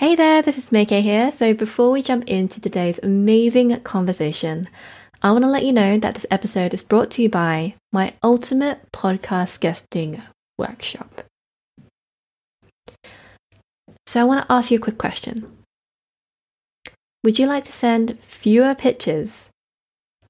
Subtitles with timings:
[0.00, 1.30] Hey there, this is Maikee here.
[1.30, 4.66] So before we jump into today's amazing conversation,
[5.20, 8.14] I want to let you know that this episode is brought to you by my
[8.22, 10.22] ultimate podcast guesting
[10.56, 11.20] workshop.
[14.06, 15.54] So I want to ask you a quick question.
[17.22, 19.50] Would you like to send fewer pitches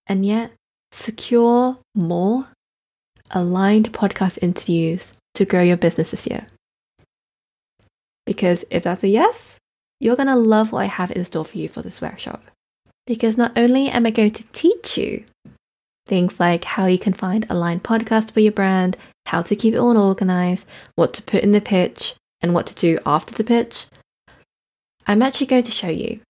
[0.05, 0.51] and yet
[0.91, 2.49] secure more
[3.31, 6.49] aligned podcast interviews to grow your business this year?
[8.27, 9.59] Because if that's a yes,
[10.01, 12.43] you're going to love what I have in store for you for this workshop.
[13.07, 15.25] Because not only am I going to teach you
[16.07, 18.97] things like how you can find a aligned podcast for your brand,
[19.27, 22.75] how to keep it all organized, what to put in the pitch, and what to
[22.75, 23.87] do after the pitch,
[25.07, 26.21] I'm actually going to show you.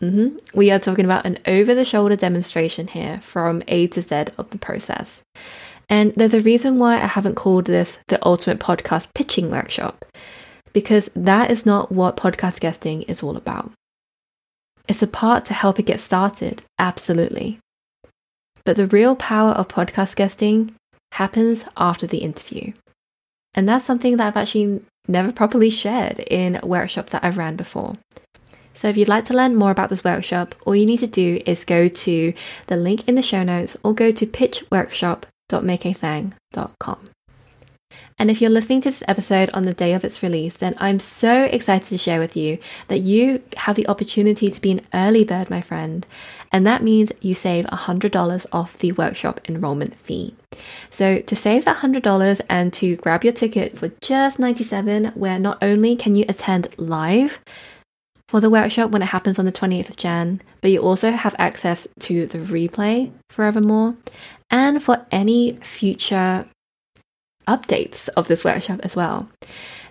[0.00, 0.36] Mm-hmm.
[0.54, 4.50] We are talking about an over the shoulder demonstration here from A to Z of
[4.50, 5.22] the process.
[5.88, 10.04] And there's a reason why I haven't called this the ultimate podcast pitching workshop
[10.72, 13.72] because that is not what podcast guesting is all about.
[14.88, 17.58] It's a part to help it get started, absolutely.
[18.64, 20.74] But the real power of podcast guesting
[21.12, 22.72] happens after the interview.
[23.54, 27.96] And that's something that I've actually never properly shared in workshops that I've ran before.
[28.74, 31.42] So if you'd like to learn more about this workshop, all you need to do
[31.44, 32.32] is go to
[32.66, 36.98] the link in the show notes or go to pitchworkshop.maikeetsang.com.
[38.22, 41.00] And if you're listening to this episode on the day of its release, then I'm
[41.00, 45.24] so excited to share with you that you have the opportunity to be an early
[45.24, 46.06] bird, my friend.
[46.52, 50.36] And that means you save $100 off the workshop enrollment fee.
[50.88, 55.58] So to save that $100 and to grab your ticket for just 97, where not
[55.60, 57.40] only can you attend live,
[58.28, 61.34] for the workshop when it happens on the 28th of Jan, but you also have
[61.40, 63.96] access to the replay forevermore
[64.48, 66.46] and for any future
[67.46, 69.28] updates of this workshop as well.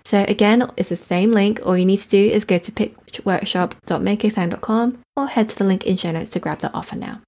[0.06, 1.60] So again, it's the same link.
[1.64, 5.98] All you need to do is go to pitchworkshop.maikeetsang.com or head to the link in
[5.98, 7.22] show notes to grab the offer now.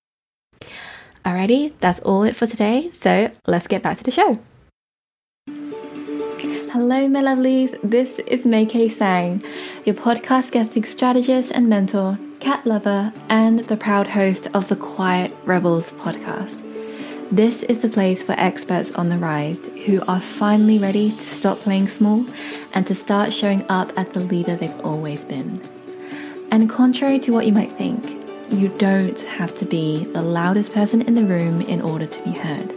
[1.26, 2.92] Alrighty, that's all it for today.
[3.00, 4.40] So let's get back to the show.
[6.72, 7.80] Hello, my lovelies.
[7.84, 9.44] This is Maikee Tsang,
[9.86, 15.32] your podcast guesting strategist and mentor, cat lover, and the proud host of the Quiet
[15.46, 16.63] Rebels podcast.
[17.32, 21.58] This is the place for experts on the rise who are finally ready to stop
[21.58, 22.26] playing small
[22.74, 25.60] and to start showing up as the leader they've always been.
[26.52, 28.06] And contrary to what you might think,
[28.52, 32.32] you don't have to be the loudest person in the room in order to be
[32.32, 32.72] heard.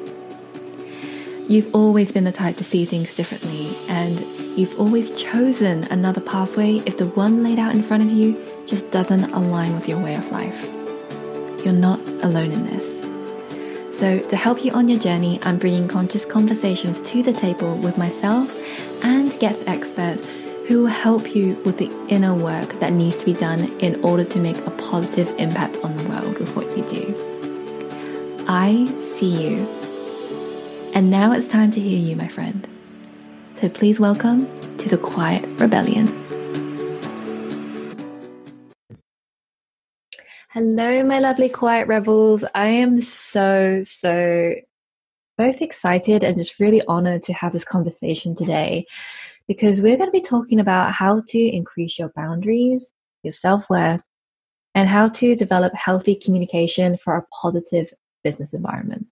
[1.50, 4.18] You've always been the type to see things differently, and
[4.58, 8.90] you've always chosen another pathway if the one laid out in front of you just
[8.90, 10.64] doesn't align with your way of life.
[11.62, 12.95] You're not alone in this.
[13.98, 17.96] So, to help you on your journey, I'm bringing conscious conversations to the table with
[17.96, 18.54] myself
[19.02, 20.28] and guest experts
[20.68, 24.22] who will help you with the inner work that needs to be done in order
[24.22, 28.44] to make a positive impact on the world with what you do.
[28.46, 28.84] I
[29.16, 29.66] see you.
[30.92, 32.68] And now it's time to hear you, my friend.
[33.62, 34.46] So please welcome
[34.76, 36.25] to the Quiet Rebellion.
[40.58, 42.42] Hello, my lovely quiet rebels.
[42.54, 44.54] I am so, so
[45.36, 48.86] both excited and just really honored to have this conversation today
[49.46, 52.90] because we're going to be talking about how to increase your boundaries,
[53.22, 54.00] your self worth,
[54.74, 57.92] and how to develop healthy communication for a positive
[58.24, 59.08] business environment.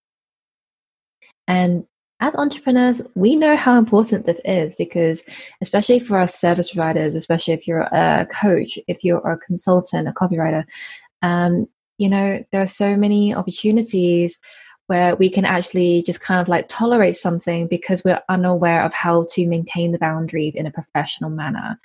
[1.47, 1.85] And
[2.21, 5.23] as entrepreneurs, we know how important this is because,
[5.61, 10.13] especially for our service providers, especially if you're a coach, if you're a consultant, a
[10.13, 10.65] copywriter,
[11.25, 14.39] um, you know, there are so many opportunities
[14.89, 19.25] where we can actually just kind of like tolerate something because we're unaware of how
[19.31, 21.81] to maintain the boundaries in a professional manner.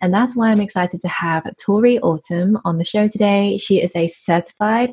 [0.00, 3.58] And that's why I'm excited to have Tori Autumn on the show today.
[3.58, 4.92] She is a certified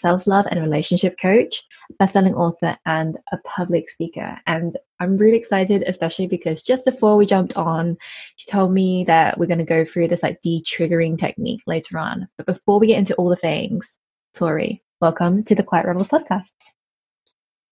[0.00, 1.62] self love and relationship coach,
[1.98, 4.38] best-selling author, and a public speaker.
[4.46, 7.96] And I'm really excited, especially because just before we jumped on,
[8.36, 12.28] she told me that we're going to go through this like de-triggering technique later on.
[12.36, 13.98] But before we get into all the things,
[14.34, 16.50] Tori, welcome to the Quiet Rebels podcast.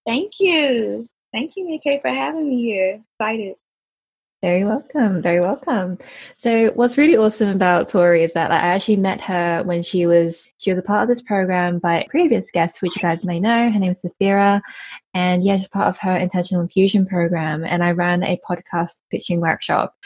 [0.06, 1.08] Thank you.
[1.32, 3.00] Thank you, Maikee, for having me here.
[3.14, 3.56] Excited.
[4.40, 5.20] Very welcome.
[5.20, 5.98] Very welcome.
[6.36, 10.06] So what's really awesome about Tori is that like, I actually met her when she
[10.06, 13.24] was she was a part of this program by a previous guest, which you guys
[13.24, 13.68] may know.
[13.68, 14.60] Her name is Safira.
[15.12, 17.64] And yeah, she's part of her intentional infusion program.
[17.64, 19.96] And I ran a podcast pitching workshop.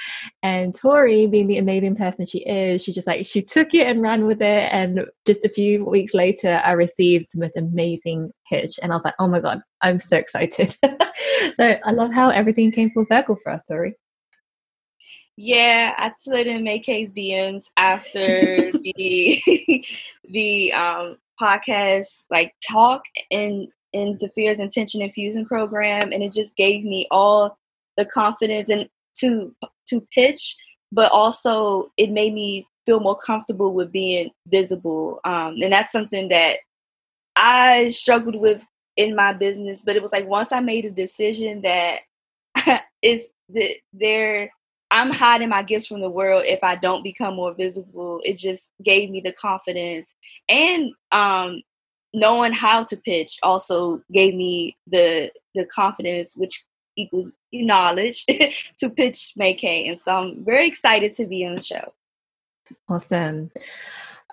[0.43, 4.01] And Tori, being the amazing person she is, she just like she took it and
[4.01, 4.73] ran with it.
[4.73, 8.81] And just a few weeks later, I received the most amazing pitch.
[8.83, 10.75] And I was like, oh my God, I'm so excited.
[11.57, 13.95] so I love how everything came full circle for us, Tori.
[15.37, 19.85] Yeah, I slid in Maikee's DMs after the
[20.29, 26.85] the um, podcast like talk in in Zafir's intention infusion program, and it just gave
[26.85, 27.57] me all
[27.97, 28.89] the confidence and
[29.19, 29.55] to
[29.89, 30.57] to pitch,
[30.93, 36.29] but also it made me feel more comfortable with being visible, um, and that's something
[36.29, 36.59] that
[37.37, 38.65] I struggled with
[38.97, 39.81] in my business.
[39.85, 42.01] But it was like once I made a decision that
[43.03, 44.51] it's that there
[44.93, 48.21] I'm hiding my gifts from the world if I don't become more visible.
[48.25, 50.07] It just gave me the confidence
[50.51, 51.63] and um,
[52.13, 56.65] knowing how to pitch also gave me the the confidence, which
[56.97, 58.27] equals knowledge
[58.79, 59.57] to pitch May.
[59.89, 61.95] And so I'm very excited to be on the show.
[62.87, 63.51] Awesome.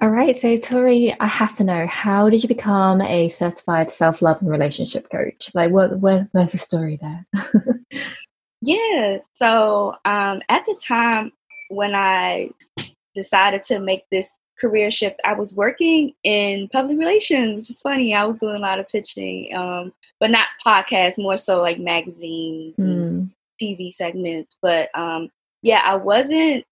[0.01, 4.21] All right, so Tori, I have to know how did you become a certified self
[4.21, 5.51] love and relationship coach?
[5.53, 7.27] Like, what, where, where's the story there?
[8.61, 9.19] Yeah.
[9.35, 11.31] So um, at the time
[11.69, 12.51] when I
[13.15, 14.27] decided to make this
[14.59, 18.13] career shift, I was working in public relations, which is funny.
[18.13, 22.75] I was doing a lot of pitching, um, but not podcasts, more so like magazines,
[22.77, 23.29] mm.
[23.61, 24.57] TV segments.
[24.61, 25.29] But um,
[25.61, 26.65] yeah, I wasn't.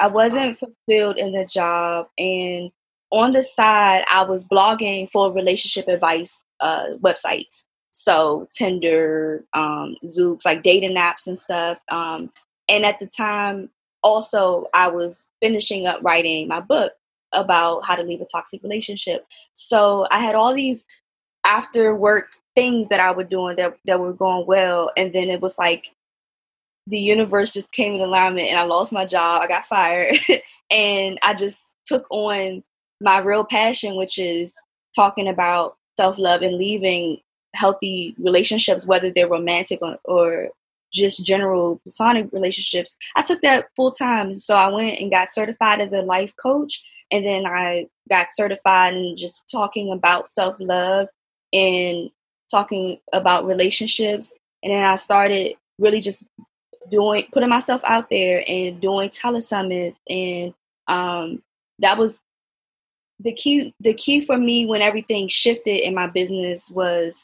[0.00, 2.70] I wasn't fulfilled in the job, and
[3.10, 7.62] on the side, I was blogging for relationship advice uh, websites.
[7.96, 11.78] So Tinder, um, Zoosk, like dating apps and stuff.
[11.92, 12.32] Um,
[12.68, 13.70] and at the time,
[14.02, 16.92] also, I was finishing up writing my book
[17.32, 19.24] about how to leave a toxic relationship.
[19.52, 20.84] So I had all these
[21.44, 24.90] after work things that I was doing that, that were going well.
[24.96, 25.92] And then it was like
[26.88, 29.40] the universe just came in alignment and I lost my job.
[29.40, 30.18] I got fired.
[30.70, 32.64] and I just took on
[33.00, 34.52] my real passion, which is
[34.96, 37.20] talking about self love and leaving
[37.54, 40.48] healthy relationships, whether they're romantic or, or
[40.94, 42.96] just general platonic relationships.
[43.16, 44.40] I took that full time.
[44.40, 46.82] So I went and got certified as a life coach.
[47.10, 51.08] And then I got certified in just talking about self love
[51.52, 52.10] and
[52.50, 54.32] talking about relationships.
[54.62, 56.22] And then I started really just
[56.90, 59.96] doing, putting myself out there and doing telesummits.
[60.08, 60.54] And
[60.86, 61.42] um,
[61.80, 62.20] that was
[63.20, 63.74] the key.
[63.80, 67.14] The key for me when everything shifted in my business was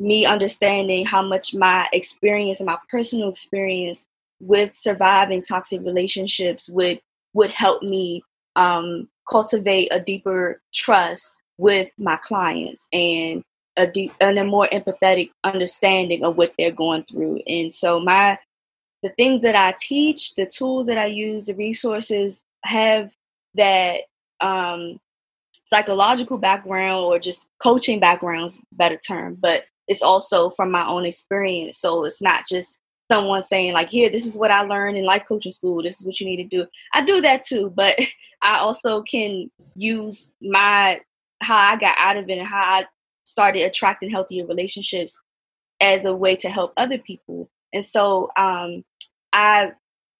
[0.00, 4.00] me understanding how much my experience and my personal experience
[4.40, 7.00] with surviving toxic relationships would
[7.34, 8.22] would help me
[8.56, 13.44] um, cultivate a deeper trust with my clients and
[13.76, 17.40] a deep and a more empathetic understanding of what they're going through.
[17.46, 18.38] And so my
[19.02, 23.10] the things that I teach, the tools that I use, the resources have
[23.54, 24.00] that
[24.40, 24.98] um,
[25.64, 31.78] psychological background or just coaching backgrounds, better term, but it's also from my own experience.
[31.78, 32.78] So it's not just
[33.10, 35.82] someone saying like, here, this is what I learned in life coaching school.
[35.82, 36.64] This is what you need to do.
[36.94, 37.98] I do that too, but
[38.42, 41.00] I also can use my
[41.42, 42.86] how I got out of it and how I
[43.24, 45.18] started attracting healthier relationships
[45.80, 47.50] as a way to help other people.
[47.72, 48.84] And so um,
[49.32, 49.72] I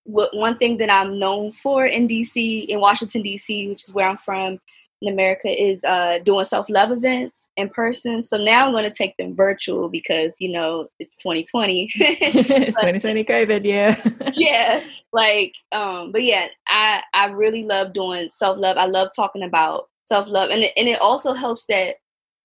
[0.04, 4.18] one thing that I'm known for in DC, in Washington DC, which is where I'm
[4.24, 4.58] from,
[5.02, 8.22] in America is uh, doing self love events in person.
[8.22, 11.90] So now I'm going to take them virtual because you know it's 2020.
[11.94, 13.96] it's 2020 COVID, yeah.
[14.34, 14.82] yeah,
[15.12, 18.76] like, um, but yeah, I I really love doing self love.
[18.76, 21.96] I love talking about self love, and it, and it also helps that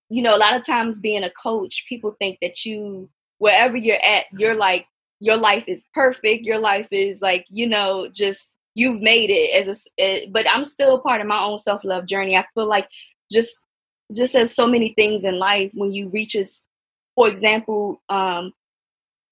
[0.09, 3.09] you know a lot of times being a coach, people think that you
[3.39, 4.87] wherever you're at, you're like
[5.19, 6.45] your life is perfect.
[6.45, 8.45] Your life is like you know just
[8.75, 12.37] you've made it as a but i'm still part of my own self-love journey.
[12.37, 12.87] I feel like
[13.31, 13.57] just
[14.15, 16.45] just as so many things in life when you reach a,
[17.15, 18.53] for example um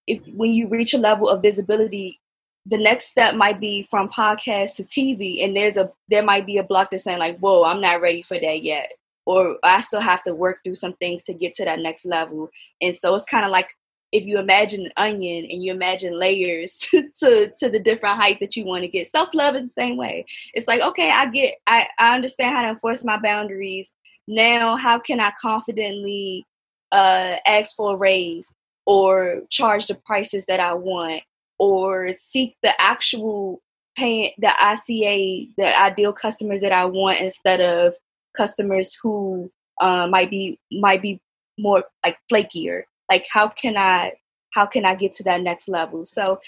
[0.07, 2.19] if when you reach a level of visibility
[2.65, 6.57] the next step might be from podcast to tv and there's a there might be
[6.57, 8.91] a block that's saying like whoa i'm not ready for that yet
[9.25, 12.49] or i still have to work through some things to get to that next level.
[12.81, 13.69] And so it's kind of like
[14.13, 18.39] if you imagine an onion and you imagine layers to, to, to the different height
[18.39, 19.11] that you want to get.
[19.11, 20.25] Self-love is the same way.
[20.53, 23.91] It's like okay i get I, I understand how to enforce my boundaries.
[24.27, 26.45] Now how can i confidently
[26.91, 28.47] uh, ask for a raise
[28.85, 31.23] or charge the prices that i want
[31.57, 33.61] or seek the actual
[33.97, 37.93] paying the ica the ideal customers that i want instead of
[38.35, 39.49] customers who
[39.81, 41.19] uh, might be might be
[41.57, 44.13] more like flakier like how can i
[44.53, 46.39] how can i get to that next level so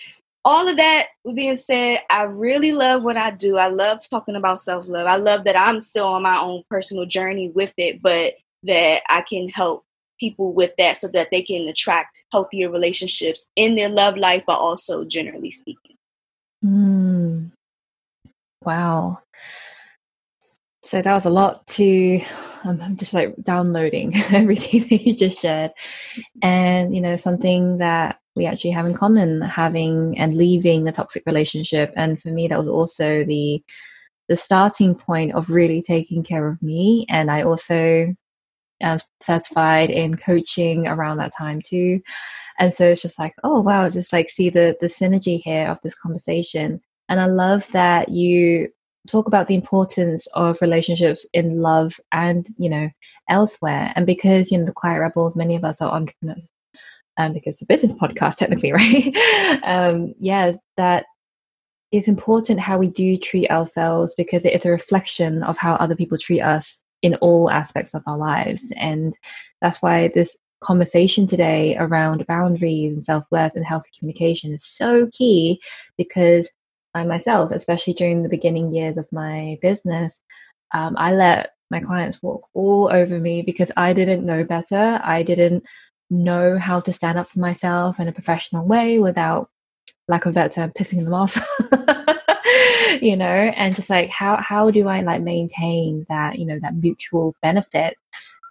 [0.44, 4.62] all of that being said i really love what i do i love talking about
[4.62, 8.34] self-love i love that i'm still on my own personal journey with it but
[8.64, 9.84] that i can help
[10.20, 14.58] people with that so that they can attract healthier relationships in their love life but
[14.58, 15.96] also generally speaking
[16.66, 17.52] Mm.
[18.64, 19.22] Wow.
[20.86, 22.22] So that was a lot to,
[22.64, 25.72] um, I'm just like downloading everything that you just shared.
[26.44, 31.24] And, you know, something that we actually have in common having and leaving the toxic
[31.26, 31.92] relationship.
[31.96, 33.64] And for me, that was also the,
[34.30, 37.08] the starting point of really taking care of me.
[37.10, 38.14] And I also
[38.80, 42.00] am certified in coaching around that time too.
[42.60, 45.82] And so it's just like, oh wow, just like see the the synergy here of
[45.82, 46.80] this conversation.
[47.10, 48.70] And I love that you
[49.08, 52.90] talk about the importance of relationships in love and you know
[53.30, 53.94] elsewhere.
[53.96, 56.48] And because you know the quiet rebels many of us are entrepreneurs
[57.18, 59.16] um, because it's a business podcast technically right?
[59.64, 61.06] Um, yeah that
[61.92, 65.96] it's important how we do treat ourselves because it is a reflection of how other
[65.96, 68.72] people treat us in all aspects of our lives.
[68.76, 69.18] And
[69.62, 75.62] that's why this conversation today around boundaries and self-worth and healthy communication is so key
[75.98, 76.50] because
[76.96, 80.20] I myself, especially during the beginning years of my business,
[80.74, 85.00] um, I let my clients walk all over me because I didn't know better.
[85.04, 85.64] I didn't
[86.10, 89.50] know how to stand up for myself in a professional way without,
[90.08, 91.36] lack of better term, pissing them off.
[93.02, 96.76] you know, and just like how how do I like maintain that you know that
[96.76, 97.98] mutual benefit,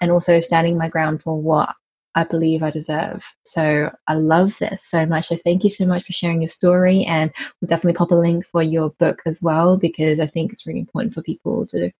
[0.01, 1.71] and also standing my ground for what
[2.17, 3.25] I believe I deserve.
[3.45, 5.27] So I love this so much.
[5.27, 7.05] So thank you so much for sharing your story.
[7.05, 10.67] And we'll definitely pop a link for your book as well, because I think it's
[10.67, 11.91] really important for people to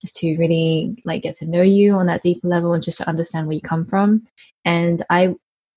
[0.00, 3.08] just to really like get to know you on that deeper level and just to
[3.08, 4.24] understand where you come from.
[4.64, 5.34] And I,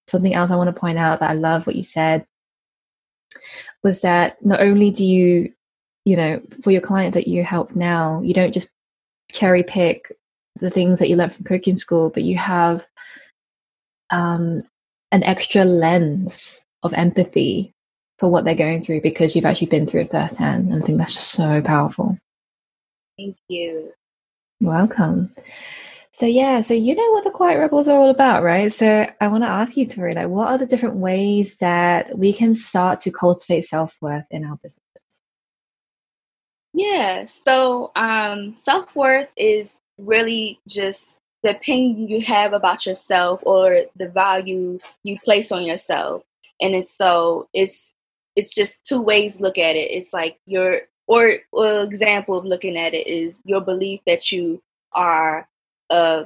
[0.08, 2.26] something else I want to point out that I love what you said
[3.84, 5.54] was that not only do you,
[6.06, 8.70] you know, for your clients that you help now, you don't just
[9.32, 10.12] cherry pick
[10.60, 12.86] the things that you learned from coaching school, but you have
[14.10, 14.64] um,
[15.12, 17.74] an extra lens of empathy
[18.18, 20.72] for what they're going through because you've actually been through it firsthand.
[20.72, 22.18] And I think that's just so powerful.
[23.18, 23.92] Thank you.
[24.60, 25.32] welcome.
[26.12, 28.72] So yeah, so you know what the Quiet Rebels are all about, right?
[28.72, 32.32] So I want to ask you, Tori, like, what are the different ways that we
[32.32, 34.82] can start to cultivate self worth in our businesses?
[36.74, 41.15] Yeah, so um, self worth is really just
[41.46, 46.24] the opinion you have about yourself or the value you place on yourself.
[46.60, 47.92] And it's so it's
[48.36, 49.92] it's just two ways look at it.
[49.92, 54.60] It's like your or, or example of looking at it is your belief that you
[54.94, 55.48] are
[55.92, 56.26] a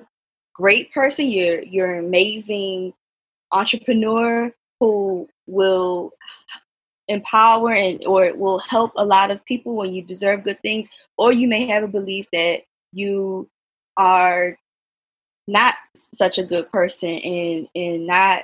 [0.53, 1.27] great person.
[1.27, 2.93] You're you're an amazing
[3.51, 6.13] entrepreneur who will
[7.09, 10.87] empower and or will help a lot of people when you deserve good things.
[11.17, 12.61] Or you may have a belief that
[12.93, 13.49] you
[13.97, 14.57] are
[15.49, 15.75] not
[16.15, 18.43] such a good person and and not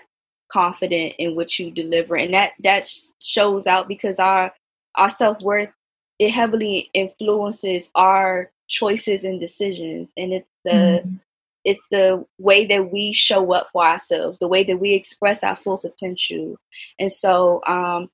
[0.51, 2.15] confident in what you deliver.
[2.15, 2.87] And that that
[3.21, 4.51] shows out because our
[4.95, 5.69] our self-worth
[6.17, 10.11] it heavily influences our choices and decisions.
[10.17, 11.19] And it's the mm.
[11.63, 15.55] it's the way that we show up for ourselves the way that we express our
[15.55, 16.57] full potential.
[16.99, 18.09] And so um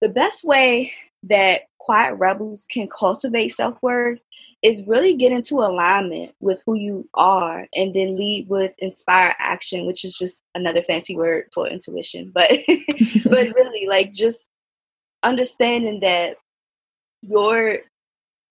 [0.00, 0.92] the best way
[1.28, 4.20] that quiet rebels can cultivate self-worth
[4.62, 9.86] is really get into alignment with who you are and then lead with inspire action
[9.86, 12.32] which is just another fancy word for intuition.
[12.34, 12.50] But
[13.24, 14.44] but really like just
[15.22, 16.36] understanding that
[17.22, 17.78] your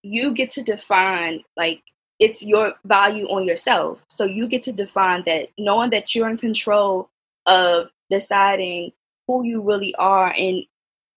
[0.04, 1.82] you get to define like
[2.20, 4.00] it's your value on yourself.
[4.08, 7.10] So you get to define that knowing that you're in control
[7.46, 8.92] of deciding
[9.28, 10.64] who you really are and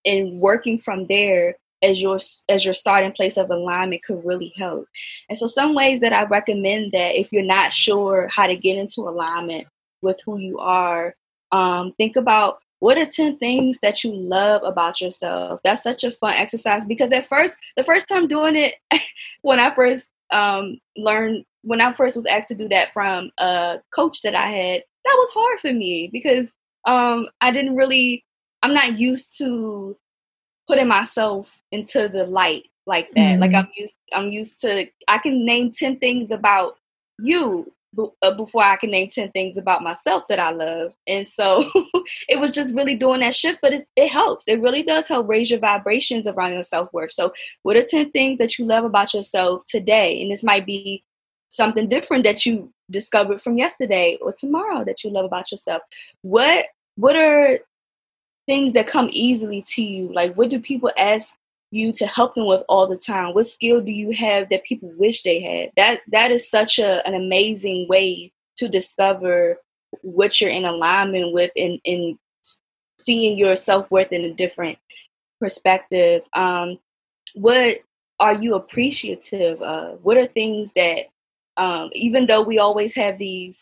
[0.09, 4.87] and working from there as your as your starting place of alignment could really help.
[5.29, 8.77] And so some ways that I recommend that if you're not sure how to get
[8.77, 9.69] into alignment
[10.03, 11.15] with who you are,
[11.53, 15.61] um, think about what are 10 things that you love about yourself.
[15.65, 18.75] That's such a fun exercise because at first, the first time doing it,
[19.43, 23.79] when I first um, learned, when I first was asked to do that from a
[23.95, 26.47] coach that I had, that was hard for me because
[26.85, 28.25] um, I didn't really,
[28.63, 29.97] I'm not used to
[30.67, 33.21] putting myself into the light like that.
[33.21, 33.41] Mm-hmm.
[33.41, 36.77] Like I'm used I'm used to I can name 10 things about
[37.19, 37.73] you
[38.23, 40.93] uh, before I can name 10 things about myself that I love.
[41.07, 41.71] And so
[42.29, 44.45] it was just really doing that shift, but it, it helps.
[44.47, 47.13] It really does help raise your vibrations around your self worth.
[47.13, 50.21] So, what are 10 things that you love about yourself today?
[50.21, 51.05] And this might be
[51.49, 55.83] something different that you discovered from yesterday or tomorrow that you love about yourself.
[56.23, 57.61] What what are
[58.49, 60.13] things that come easily to you?
[60.13, 61.33] Like, what do people ask
[61.71, 63.35] you to help them with all the time?
[63.35, 65.71] What skill do you have that people wish they had?
[65.77, 69.59] That that is such a, an amazing way to discover
[70.03, 72.19] what you're in alignment with and, and
[72.99, 74.79] seeing your self worth in a different
[75.41, 76.79] perspective, um,
[77.35, 77.79] what
[78.21, 80.05] are you appreciative of?
[80.05, 81.07] What are things that,
[81.57, 83.59] um, even though we always have these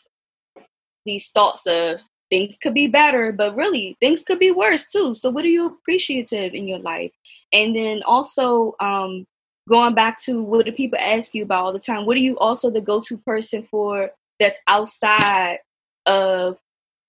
[1.04, 5.14] these thoughts of things could be better, but really things could be worse too.
[5.14, 7.12] So, what are you appreciative in your life?
[7.52, 9.26] And then also, um,
[9.68, 12.06] going back to what do people ask you about all the time?
[12.06, 15.58] What are you also the go to person for that's outside
[16.06, 16.58] of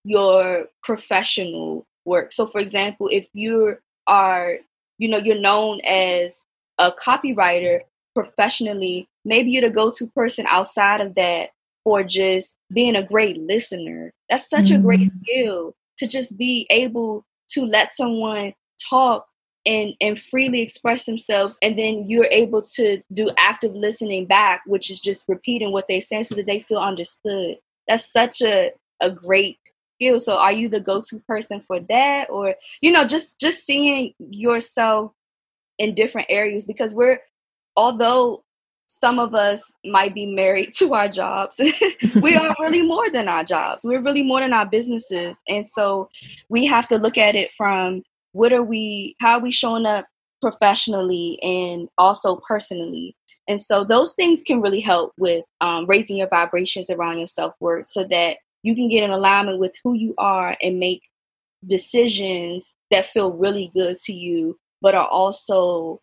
[0.04, 2.34] your professional work?
[2.34, 4.58] So, for example, if you are,
[4.98, 6.32] you know, you're known as
[6.78, 7.82] a copywriter
[8.16, 11.50] professionally, maybe you're the go to person outside of that
[11.88, 14.12] for just being a great listener.
[14.30, 14.76] That's such mm-hmm.
[14.76, 15.20] a great mm-hmm.
[15.24, 18.54] skill to just be able to let someone
[18.90, 19.26] talk
[19.66, 24.92] and and freely express themselves and then you're able to do active listening back which
[24.92, 27.56] is just repeating what they say so that they feel understood
[27.88, 29.58] that's such a a great
[29.96, 34.14] skill so are you the go-to person for that or you know just just seeing
[34.20, 35.12] yourself
[35.80, 37.20] in different areas because we're
[37.76, 38.44] although
[39.00, 41.56] some of us might be married to our jobs.
[42.22, 43.84] we are really more than our jobs.
[43.84, 45.36] We're really more than our businesses.
[45.48, 46.10] And so
[46.50, 50.06] we have to look at it from what are we, how are we showing up
[50.42, 53.16] professionally and also personally.
[53.48, 57.54] And so those things can really help with um, raising your vibrations around your self
[57.60, 61.02] worth so that you can get in alignment with who you are and make
[61.66, 66.02] decisions that feel really good to you, but are also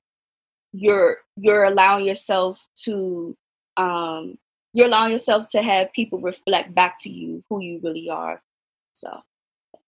[0.75, 3.37] you're you're allowing yourself to
[3.77, 4.37] um
[4.73, 8.43] you're allowing yourself to have people reflect back to you who you really are
[8.93, 9.21] so.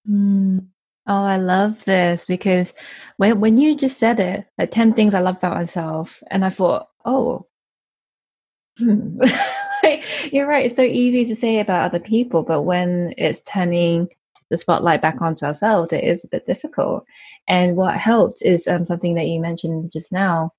[0.08, 0.66] Mm.
[1.08, 2.72] oh i love this because
[3.16, 6.50] when when you just said it like 10 things i love about myself and i
[6.50, 7.46] thought oh.
[8.78, 14.08] You're right it's so easy to say about other people but when it's turning
[14.50, 17.04] the spotlight back onto ourselves it is a bit difficult.
[17.48, 20.52] And what helped is um, something that you mentioned just now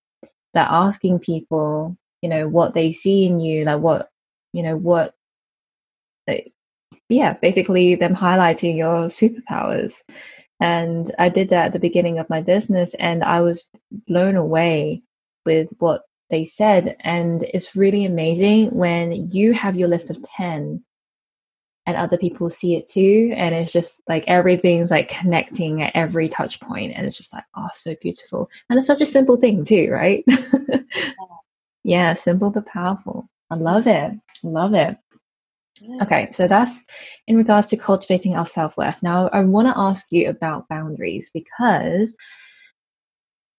[0.58, 4.10] that asking people, you know, what they see in you, like what,
[4.54, 5.14] you know, what,
[6.26, 6.52] they,
[7.10, 10.02] yeah, basically them highlighting your superpowers.
[10.60, 13.70] And I did that at the beginning of my business and I was
[14.08, 15.04] blown away
[15.46, 16.02] with what
[16.32, 16.98] they said.
[17.02, 20.84] And it's really amazing when you have your list of 10
[21.88, 26.28] and other people see it too and it's just like everything's like connecting at every
[26.28, 28.50] touch point and it's just like oh so beautiful.
[28.70, 30.24] And it's such a simple thing too right?
[31.84, 33.30] Yeah simple but powerful.
[33.50, 34.12] I love it.
[34.44, 34.98] Love it.
[36.02, 36.84] Okay so that's
[37.28, 39.02] in regards to cultivating our self-worth.
[39.02, 42.14] Now i want to ask you about boundaries because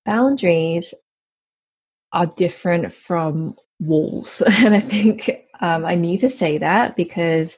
[0.05, 0.93] boundaries
[2.13, 4.43] are different from walls.
[4.59, 7.57] And i think um, i need to say that because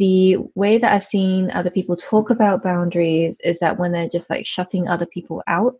[0.00, 4.30] the way that I've seen other people talk about boundaries is that when they're just
[4.30, 5.78] like shutting other people out,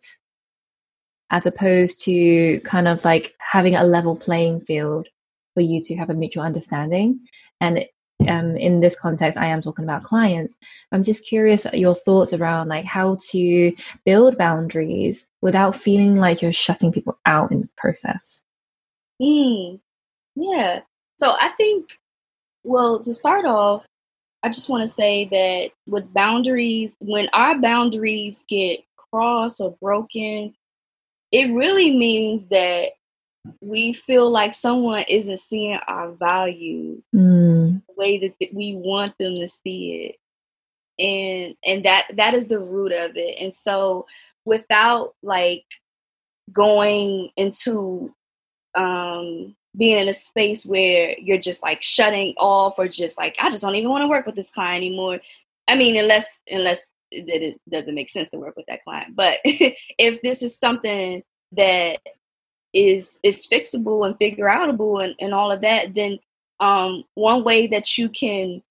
[1.30, 5.08] as opposed to kind of like having a level playing field
[5.54, 7.18] for you to have a mutual understanding.
[7.62, 7.86] And
[8.28, 10.54] um, in this context, I am talking about clients.
[10.92, 13.72] I'm just curious your thoughts around like how to
[14.04, 18.42] build boundaries without feeling like you're shutting people out in the process.
[19.22, 19.80] Mm,
[20.36, 20.80] yeah.
[21.16, 21.98] So I think,
[22.64, 23.86] well, to start off,
[24.42, 30.54] I just want to say that with boundaries, when our boundaries get crossed or broken,
[31.32, 32.88] it really means that
[33.60, 37.82] we feel like someone isn't seeing our value mm.
[37.86, 40.16] the way that we want them to see it.
[41.02, 43.36] And and that that is the root of it.
[43.40, 44.06] And so
[44.44, 45.64] without like
[46.52, 48.14] going into
[48.74, 53.50] um being in a space where you're just like shutting off or just like I
[53.50, 55.20] just don't even want to work with this client anymore.
[55.68, 56.80] I mean, unless unless
[57.12, 59.16] it doesn't make sense to work with that client.
[59.16, 61.98] But if this is something that
[62.72, 66.18] is is fixable and figure outable and, and all of that, then
[66.60, 68.62] um, one way that you can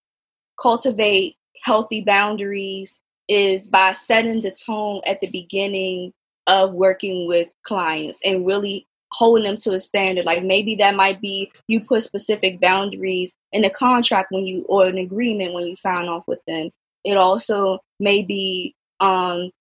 [0.62, 6.14] cultivate healthy boundaries is by setting the tone at the beginning
[6.48, 10.26] of working with clients and really holding them to a standard.
[10.26, 14.86] Like maybe that might be you put specific boundaries in a contract when you or
[14.86, 16.70] an agreement when you sign off with them.
[17.04, 19.52] It also may be um,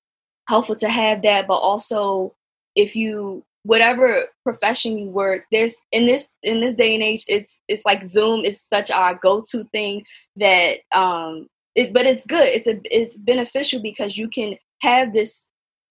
[0.48, 2.34] helpful to have that, but also
[2.74, 7.52] if you whatever profession you work, there's in this in this day and age, it's
[7.68, 10.04] it's like Zoom is such our go-to thing
[10.36, 11.46] that um
[11.92, 12.48] but it's good.
[12.48, 15.47] It's a it's beneficial because you can have this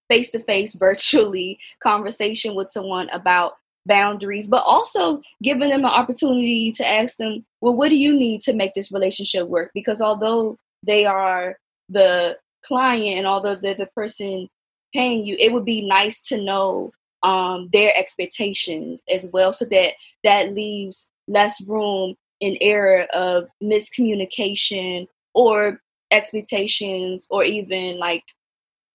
[0.10, 3.54] face to face, virtually conversation with someone about
[3.86, 8.42] boundaries, but also giving them an opportunity to ask them, well, what do you need
[8.44, 9.72] to make this relationship work?
[9.74, 11.58] Because although they are
[11.90, 14.50] the client and although they're the person
[14.94, 16.92] paying you, it would be nice to know
[17.24, 19.94] um, their expectations as well, so that
[20.24, 25.80] that leaves less room in error of miscommunication or
[26.12, 28.24] expectations or even like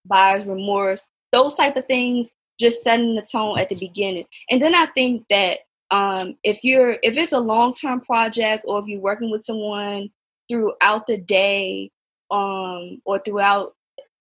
[0.07, 2.29] buyer's remorse those type of things
[2.61, 4.27] just setting the tone at the beginning.
[4.51, 5.61] And then i think that
[5.91, 10.09] um, if you're if it's a long-term project or if you're working with someone
[10.49, 11.91] throughout the day
[12.31, 13.75] um, or throughout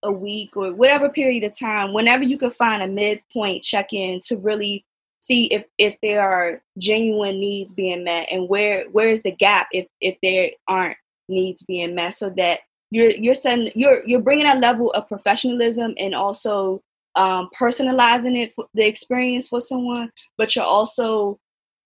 [0.04, 4.36] a week or whatever period of time whenever you can find a midpoint check-in to
[4.38, 4.84] really
[5.22, 9.68] see if if there are genuine needs being met and where where is the gap
[9.72, 10.98] if if there aren't
[11.30, 12.60] needs being met so that
[12.92, 16.82] you're you're sending you're you're bringing a level of professionalism and also
[17.16, 21.40] um, personalizing it the experience for someone but you're also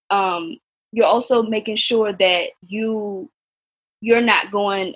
[0.09, 0.57] um,
[0.91, 3.29] you're also making sure that you
[4.01, 4.95] you're not going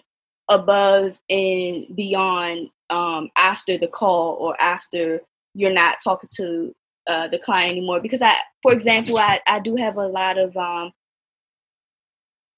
[0.50, 5.22] above and beyond um, after the call or after
[5.54, 6.76] you're not talking to
[7.08, 8.00] uh, the client anymore.
[8.00, 10.92] Because I, for example, I, I do have a lot of, um,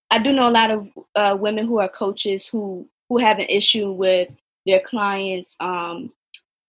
[0.09, 3.45] I do know a lot of uh, women who are coaches who, who have an
[3.49, 4.29] issue with
[4.65, 6.09] their clients um,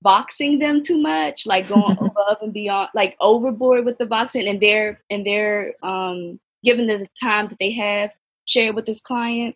[0.05, 4.61] voxing them too much, like going above and beyond, like overboard with the voxing, and
[4.61, 8.11] they're and they're um, given the time that they have
[8.47, 9.55] shared with this client.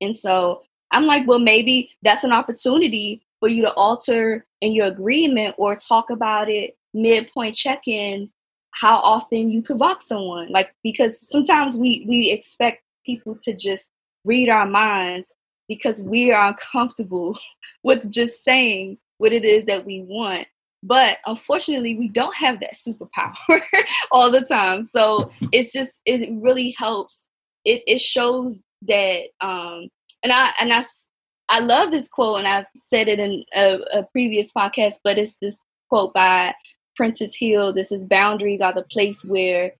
[0.00, 4.86] And so I'm like, well, maybe that's an opportunity for you to alter in your
[4.86, 8.28] agreement or talk about it midpoint check-in
[8.72, 13.88] how often you could vox someone like because sometimes we we expect people to just
[14.24, 15.32] read our minds
[15.68, 17.38] because we are uncomfortable
[17.82, 20.46] with just saying what it is that we want
[20.82, 23.60] but unfortunately we don't have that superpower
[24.12, 27.26] all the time so it's just it really helps
[27.64, 29.88] it it shows that um
[30.22, 30.84] and i and i
[31.48, 35.34] i love this quote and i've said it in a, a previous podcast but it's
[35.42, 35.56] this
[35.88, 36.54] quote by
[36.98, 37.72] Prentis Hemphill.
[37.72, 39.72] This is boundaries are the place where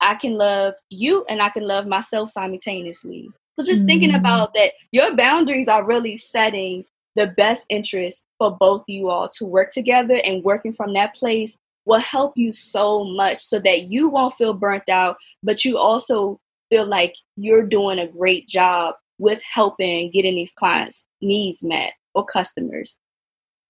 [0.00, 3.30] I can love you and I can love myself simultaneously.
[3.54, 3.86] So just mm.
[3.86, 6.84] thinking about that, your boundaries are really setting
[7.16, 11.56] the best interest for both you all to work together and working from that place
[11.84, 16.40] will help you so much so that you won't feel burnt out, but you also
[16.70, 22.24] feel like you're doing a great job with helping getting these clients' needs met or
[22.24, 22.96] customers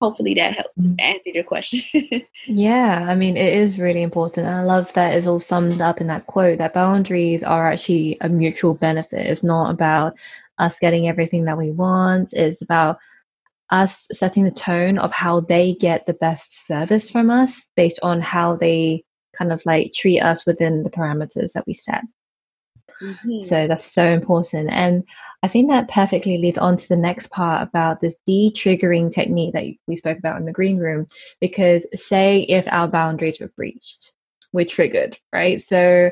[0.02, 1.00] hopefully that helped mm.
[1.00, 1.80] answer your question.
[2.48, 4.48] yeah, I mean, it is really important.
[4.48, 8.16] And I love that it's all summed up in that quote that boundaries are actually
[8.20, 9.26] a mutual benefit.
[9.28, 10.14] It's not about
[10.58, 12.98] us getting everything that we want, it's about
[13.70, 18.20] us setting the tone of how they get the best service from us based on
[18.20, 19.04] how they
[19.38, 22.02] kind of like treat us within the parameters that we set.
[23.02, 23.40] Mm-hmm.
[23.40, 24.70] So that's so important.
[24.70, 25.04] And
[25.42, 29.64] I think that perfectly leads on to the next part about this de-triggering technique that
[29.86, 31.08] we spoke about in the green room.
[31.40, 34.12] Because say if our boundaries were breached,
[34.52, 35.62] we're triggered, right?
[35.62, 36.10] So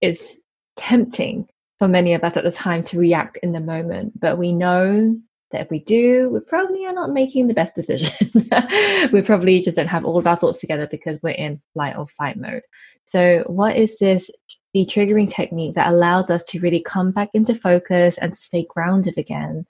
[0.00, 0.38] it's
[0.76, 4.52] tempting for many of us at the time to react in the moment, but we
[4.52, 5.16] know
[5.50, 8.10] that if we do, we probably are not making the best decision.
[9.12, 12.06] we probably just don't have all of our thoughts together because we're in flight or
[12.06, 12.62] fight mode.
[13.08, 14.30] So, what is this
[14.74, 18.66] the triggering technique that allows us to really come back into focus and to stay
[18.68, 19.66] grounded again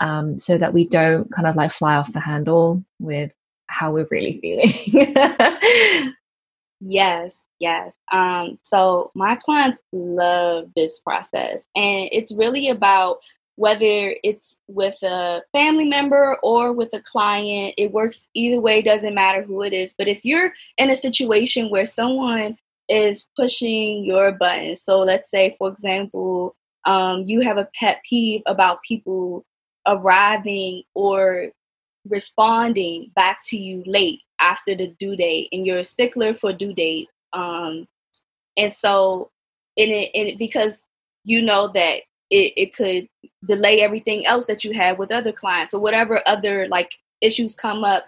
[0.00, 3.32] um, so that we don't kind of like fly off the handle with
[3.68, 6.12] how we're really feeling.
[6.80, 7.94] yes, yes.
[8.10, 13.18] Um, so my clients love this process, and it's really about
[13.56, 17.74] whether it's with a family member or with a client.
[17.78, 19.94] It works either way, doesn't matter who it is.
[19.96, 22.56] But if you're in a situation where someone
[22.88, 24.82] is pushing your buttons.
[24.82, 29.44] So let's say, for example, um, you have a pet peeve about people
[29.86, 31.50] arriving or
[32.08, 36.72] responding back to you late after the due date, and you're a stickler for due
[36.72, 37.08] date.
[37.32, 37.86] Um,
[38.56, 39.30] and so,
[39.76, 40.72] in it, it, because
[41.24, 43.08] you know that it, it could
[43.46, 46.90] delay everything else that you have with other clients or whatever other like
[47.20, 48.04] issues come up.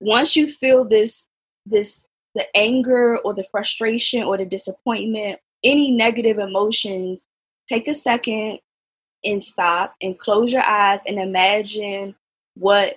[0.00, 1.24] Once you feel this
[1.64, 7.20] this the anger or the frustration or the disappointment, any negative emotions,
[7.68, 8.60] take a second
[9.24, 12.14] and stop and close your eyes and imagine
[12.54, 12.96] what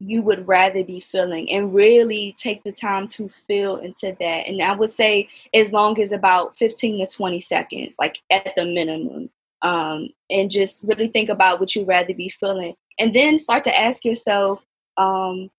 [0.00, 4.46] you would rather be feeling and really take the time to feel into that.
[4.46, 8.64] And I would say as long as about 15 to 20 seconds, like at the
[8.64, 9.30] minimum.
[9.60, 12.76] Um, and just really think about what you'd rather be feeling.
[12.96, 14.64] And then start to ask yourself,
[14.96, 15.50] um,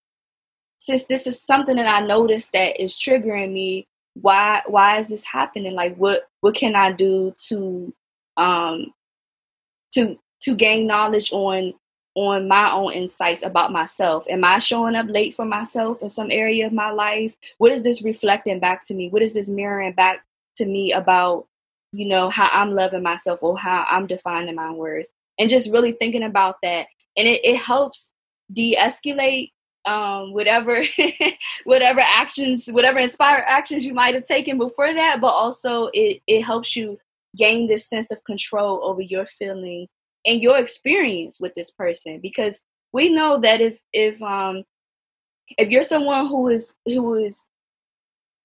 [0.79, 5.23] since this is something that I noticed that is triggering me, why why is this
[5.23, 5.75] happening?
[5.75, 7.93] Like what what can I do to
[8.37, 8.93] um
[9.93, 11.73] to to gain knowledge on
[12.15, 14.25] on my own insights about myself.
[14.29, 17.35] Am I showing up late for myself in some area of my life?
[17.59, 19.09] What is this reflecting back to me?
[19.09, 20.25] What is this mirroring back
[20.57, 21.47] to me about,
[21.91, 25.05] you know, how I'm loving myself or how I'm defining my worth?
[25.37, 26.87] And just really thinking about that.
[27.15, 28.11] And it, it helps
[28.51, 29.51] de-escalate
[29.85, 30.83] um, whatever
[31.63, 36.41] whatever actions, whatever inspired actions you might have taken before that, but also it, it
[36.41, 36.97] helps you
[37.37, 39.89] gain this sense of control over your feelings
[40.25, 42.19] and your experience with this person.
[42.19, 42.59] Because
[42.91, 44.63] we know that if if um
[45.57, 47.39] if you're someone who is who is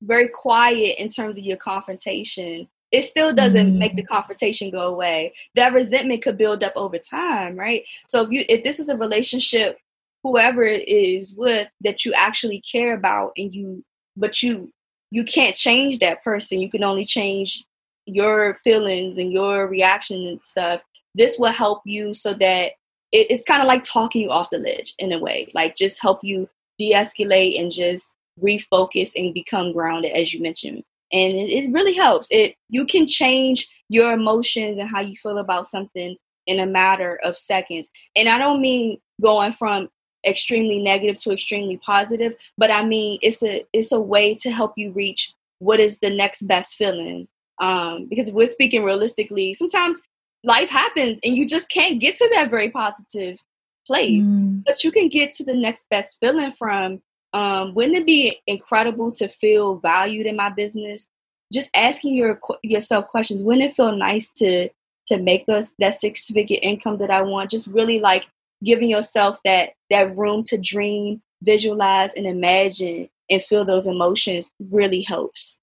[0.03, 3.77] very quiet in terms of your confrontation it still doesn't mm.
[3.77, 5.35] make the confrontation go away.
[5.57, 7.83] That resentment could build up over time right?
[8.07, 9.79] So if you if this is a relationship
[10.25, 13.85] whoever it is with that you actually care about and you
[14.17, 14.73] but you
[15.13, 17.63] you can't change that person you can only change
[18.07, 20.83] your feelings and your reaction and stuff
[21.15, 22.73] this will help you so that
[23.13, 26.03] it, it's kind of like talking you off the ledge in a way, like just
[26.03, 30.83] help you de-escalate and just refocus and become grounded, as you mentioned.
[31.13, 32.27] And it, it really helps.
[32.31, 37.21] It you can change your emotions and how you feel about something in a matter
[37.25, 37.89] of seconds.
[38.17, 39.89] And I don't mean going from
[40.27, 44.75] extremely negative to extremely positive, but I mean it's a it's a way to help
[44.77, 47.29] you reach what is the next best feeling.
[47.61, 50.03] Um, because we're speaking realistically, sometimes
[50.45, 53.39] life happens and you just can't get to that very positive
[53.87, 54.63] place mm.
[54.65, 59.11] but you can get to the next best feeling from um, wouldn't it be incredible
[59.11, 61.07] to feel valued in my business
[61.53, 64.69] just asking your yourself questions wouldn't it feel nice to
[65.07, 68.27] to make us that six figure income that i want just really like
[68.65, 75.03] giving yourself that that room to dream visualize and imagine and feel those emotions really
[75.03, 75.59] helps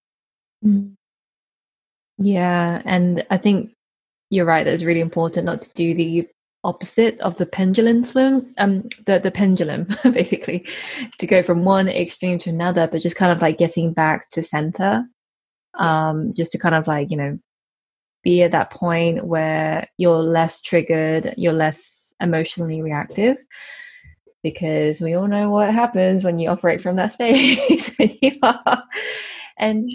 [0.64, 0.92] mm.
[2.18, 3.72] yeah and i think
[4.30, 6.28] you're right that it's really important not to do the
[6.64, 10.66] opposite of the pendulum swing um the the pendulum basically
[11.18, 14.44] to go from one extreme to another but just kind of like getting back to
[14.44, 15.04] center
[15.80, 17.38] um just to kind of like you know
[18.24, 23.38] be at that point where you're less triggered you're less emotionally reactive
[24.44, 27.92] because we all know what happens when you operate from that space
[29.58, 29.90] and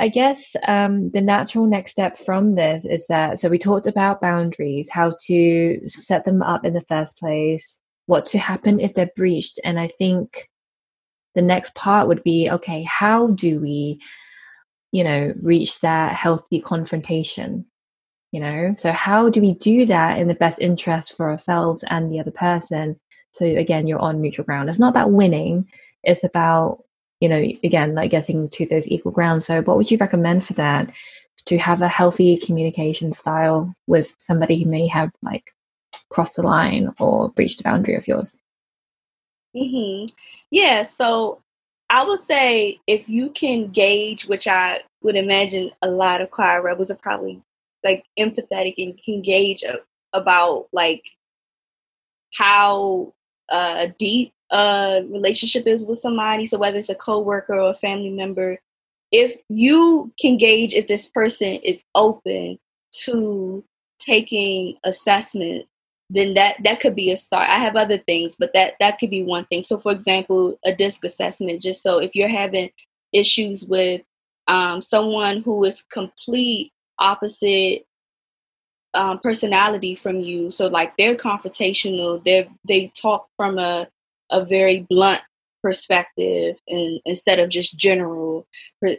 [0.00, 4.22] I guess um, the natural next step from this is that so we talked about
[4.22, 9.10] boundaries, how to set them up in the first place, what to happen if they're
[9.14, 10.48] breached, and I think
[11.34, 14.00] the next part would be okay, how do we,
[14.90, 17.66] you know, reach that healthy confrontation?
[18.32, 22.08] You know, so how do we do that in the best interest for ourselves and
[22.08, 22.98] the other person?
[23.32, 24.68] So again, you're on mutual ground.
[24.68, 25.68] It's not about winning;
[26.04, 26.84] it's about
[27.20, 29.46] you know, again, like getting to those equal grounds.
[29.46, 30.90] So, what would you recommend for that?
[31.46, 35.54] To have a healthy communication style with somebody who may have like
[36.10, 38.38] crossed the line or breached a boundary of yours?
[39.56, 40.06] mm-hmm.
[40.50, 40.82] Yeah.
[40.82, 41.40] So,
[41.88, 46.62] I would say if you can gauge, which I would imagine a lot of quiet
[46.62, 47.42] rebels are probably
[47.84, 49.64] like empathetic and can gauge
[50.12, 51.04] about like
[52.34, 53.12] how
[53.50, 58.10] uh, deep a relationship is with somebody, so whether it's a coworker or a family
[58.10, 58.58] member,
[59.12, 62.58] if you can gauge if this person is open
[62.92, 63.64] to
[63.98, 65.66] taking assessment,
[66.10, 67.48] then that that could be a start.
[67.48, 69.62] I have other things, but that that could be one thing.
[69.62, 71.62] So, for example, a disc assessment.
[71.62, 72.70] Just so if you're having
[73.12, 74.02] issues with
[74.48, 77.84] um, someone who is complete opposite
[78.94, 83.88] um, personality from you, so like they're confrontational, they they talk from a
[84.30, 85.20] a very blunt
[85.62, 88.46] perspective and instead of just general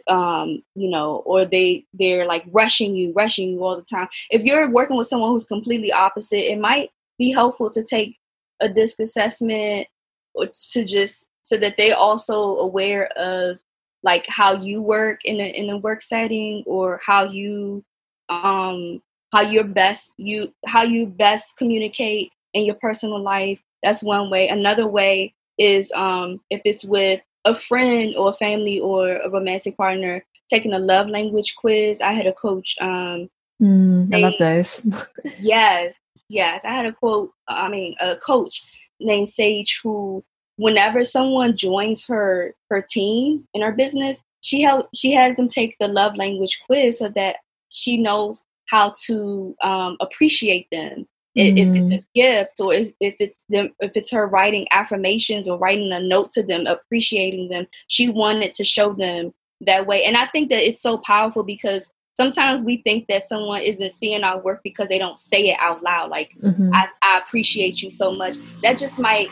[0.06, 4.08] um you know or they they're like rushing you rushing you all the time.
[4.30, 8.16] If you're working with someone who's completely opposite it might be helpful to take
[8.60, 9.88] a disc assessment
[10.34, 13.58] or to just so that they also aware of
[14.04, 17.84] like how you work in a in a work setting or how you
[18.32, 24.30] um how you're best you how you best communicate in your personal life that's one
[24.30, 24.48] way.
[24.48, 29.76] Another way is um, if it's with a friend or a family or a romantic
[29.76, 32.00] partner, taking a love language quiz.
[32.00, 32.76] I had a coach.
[32.80, 33.28] Um,
[33.60, 34.86] mm, I love those.
[35.40, 35.94] yes,
[36.28, 36.60] yes.
[36.64, 37.32] I had a quote.
[37.48, 38.62] I mean, a coach
[39.00, 40.22] named Sage who,
[40.56, 45.76] whenever someone joins her her team in her business, she help she has them take
[45.80, 47.36] the love language quiz so that
[47.72, 51.06] she knows how to um, appreciate them
[51.36, 51.58] mm.
[51.58, 52.04] if it's a mm.
[52.14, 56.30] gift or if, if it's them if it's her writing affirmations or writing a note
[56.30, 60.62] to them appreciating them she wanted to show them that way and i think that
[60.62, 64.98] it's so powerful because sometimes we think that someone isn't seeing our work because they
[64.98, 66.10] don't say it out loud.
[66.10, 66.70] Like, mm-hmm.
[66.72, 68.36] I, I appreciate you so much.
[68.62, 69.28] That just might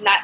[0.00, 0.20] not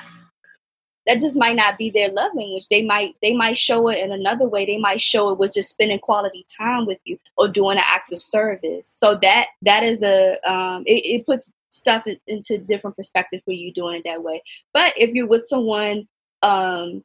[1.09, 2.69] that just might not be their love language.
[2.69, 4.67] They might they might show it in another way.
[4.67, 8.13] They might show it with just spending quality time with you or doing an act
[8.13, 8.93] of service.
[8.95, 13.73] So that that is a um, it, it puts stuff into different perspective for you
[13.73, 14.43] doing it that way.
[14.75, 16.07] But if you're with someone,
[16.43, 17.03] um,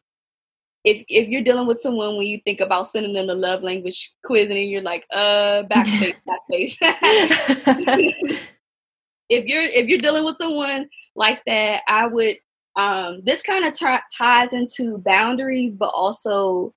[0.83, 4.11] if if you're dealing with someone when you think about sending them a love language
[4.25, 6.17] quiz and you're like, uh, backface,
[6.51, 6.77] backface.
[9.29, 12.37] if you're if you're dealing with someone like that, I would
[12.75, 13.85] um, this kind of t-
[14.17, 16.73] ties into boundaries, but also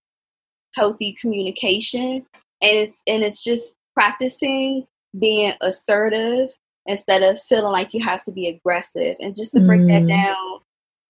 [0.74, 2.26] healthy communication,
[2.60, 4.86] and it's and it's just practicing
[5.18, 6.50] being assertive
[6.84, 9.16] instead of feeling like you have to be aggressive.
[9.20, 9.92] And just to break mm.
[9.92, 10.60] that down,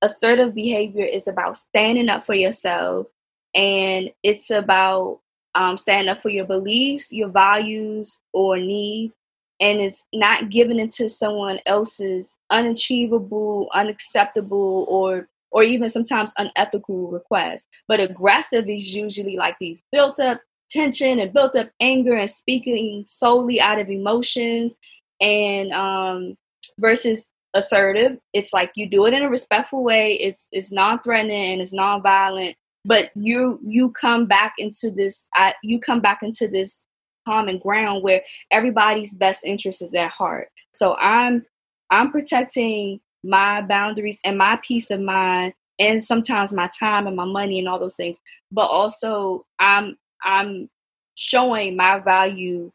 [0.03, 3.09] assertive behavior is about standing up for yourself,
[3.55, 5.21] and it's about
[5.57, 9.15] um, standing up for your beliefs, your values, or needs,
[9.61, 17.65] and it's not given into someone else's unachievable, unacceptable, or or even sometimes unethical requests.
[17.89, 20.41] But aggressive is usually like these built up
[20.71, 24.73] tension and built up anger and speaking solely out of emotions
[25.21, 26.37] and um
[26.79, 31.63] versus assertive it's like you do it in a respectful way it's it's non-threatening and
[31.63, 36.85] it's non-violent but you you come back into this I, you come back into this
[37.27, 40.49] common ground where everybody's best interest is at heart.
[40.73, 41.45] So I'm
[41.91, 47.25] I'm protecting my boundaries and my peace of mind and sometimes my time and my
[47.25, 48.17] money and all those things.
[48.53, 50.71] But also I'm I'm
[51.17, 52.71] showing my value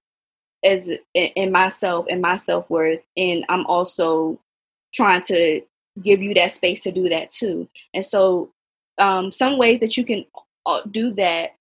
[0.63, 4.39] as in myself and my self-worth and I'm also
[4.93, 5.61] trying to
[6.03, 7.67] give you that space to do that too.
[7.93, 8.51] And so
[8.97, 10.25] um, some ways that you can
[10.65, 11.51] uh, do that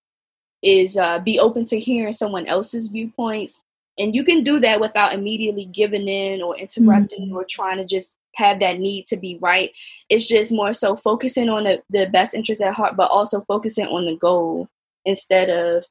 [0.62, 3.61] is uh, be open to hearing someone else's viewpoints.
[3.99, 7.37] And you can do that without immediately giving in or interrupting mm-hmm.
[7.37, 9.70] or trying to just have that need to be right.
[10.09, 13.87] It's just more so focusing on the, the best interest at heart but also focusing
[13.87, 14.68] on the goal
[15.05, 15.85] instead of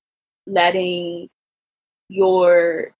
[0.48, 1.30] letting
[2.08, 2.94] your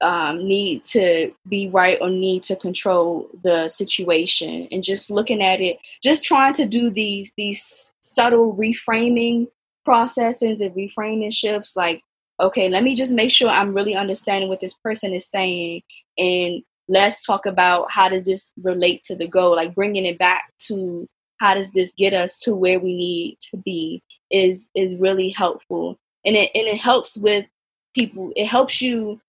[0.00, 4.68] um, need to be right or need to control the situation.
[4.70, 9.48] And just looking at it just trying to do these these subtle reframing
[9.84, 12.00] processes and reframing shifts like
[12.40, 15.82] okay let me just make sure i'm really understanding what this person is saying
[16.18, 20.52] and let's talk about how does this relate to the goal like bringing it back
[20.58, 25.30] to how does this get us to where we need to be is is really
[25.30, 25.98] helpful.
[26.24, 27.46] And it and it helps with
[27.94, 29.20] people it helps you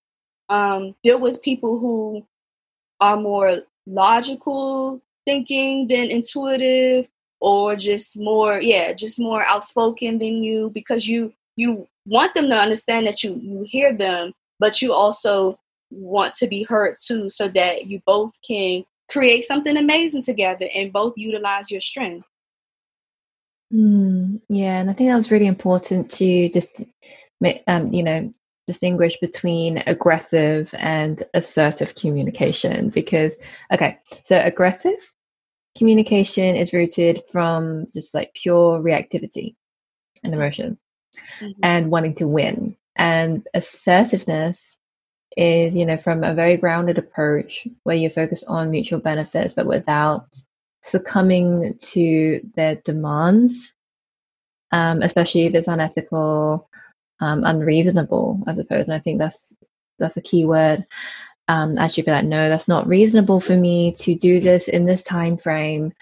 [0.49, 2.25] um, deal with people who
[2.99, 7.07] are more logical thinking than intuitive
[7.45, 12.55] or just more yeah just more outspoken than you because you you want them to
[12.55, 15.55] understand that you you hear them but you also
[15.91, 20.91] want to be heard too so that you both can create something amazing together and
[20.91, 22.27] both utilize your strengths
[23.71, 26.81] mm, yeah and i think that was really important to just
[27.67, 28.34] um, you know
[28.65, 33.36] distinguish between aggressive and assertive communication because
[33.71, 35.13] okay so aggressive
[35.77, 39.55] communication is rooted from just like pure reactivity
[40.23, 40.77] and emotion
[41.41, 41.59] mm-hmm.
[41.63, 42.75] and wanting to win.
[42.95, 44.77] And assertiveness
[45.35, 49.65] is, you know, from a very grounded approach where you focus on mutual benefits, but
[49.65, 50.27] without
[50.81, 53.73] succumbing to their demands,
[54.71, 56.69] um, especially if it's unethical,
[57.19, 58.88] um, unreasonable, I suppose.
[58.88, 59.53] And I think that's
[59.99, 60.85] that's a key word
[61.47, 65.03] um, actually be like, no, that's not reasonable for me to do this in this
[65.03, 65.93] time frame.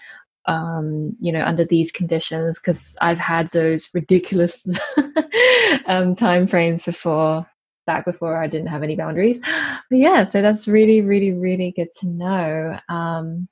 [0.46, 4.66] Um, you know, under these conditions, because I've had those ridiculous
[5.86, 7.46] um, time frames before,
[7.86, 9.40] back before I didn't have any boundaries.
[9.90, 12.78] But yeah, so that's really, really, really good to know.
[12.88, 13.48] Um,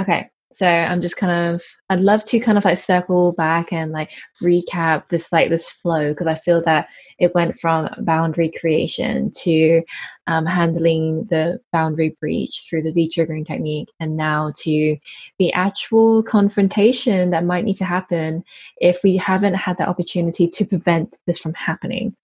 [0.00, 3.92] okay, so i'm just kind of i'd love to kind of like circle back and
[3.92, 4.10] like
[4.42, 6.88] recap this like this flow because i feel that
[7.18, 9.82] it went from boundary creation to
[10.28, 14.96] um, handling the boundary breach through the de-triggering technique and now to
[15.38, 18.44] the actual confrontation that might need to happen
[18.80, 22.14] if we haven't had the opportunity to prevent this from happening.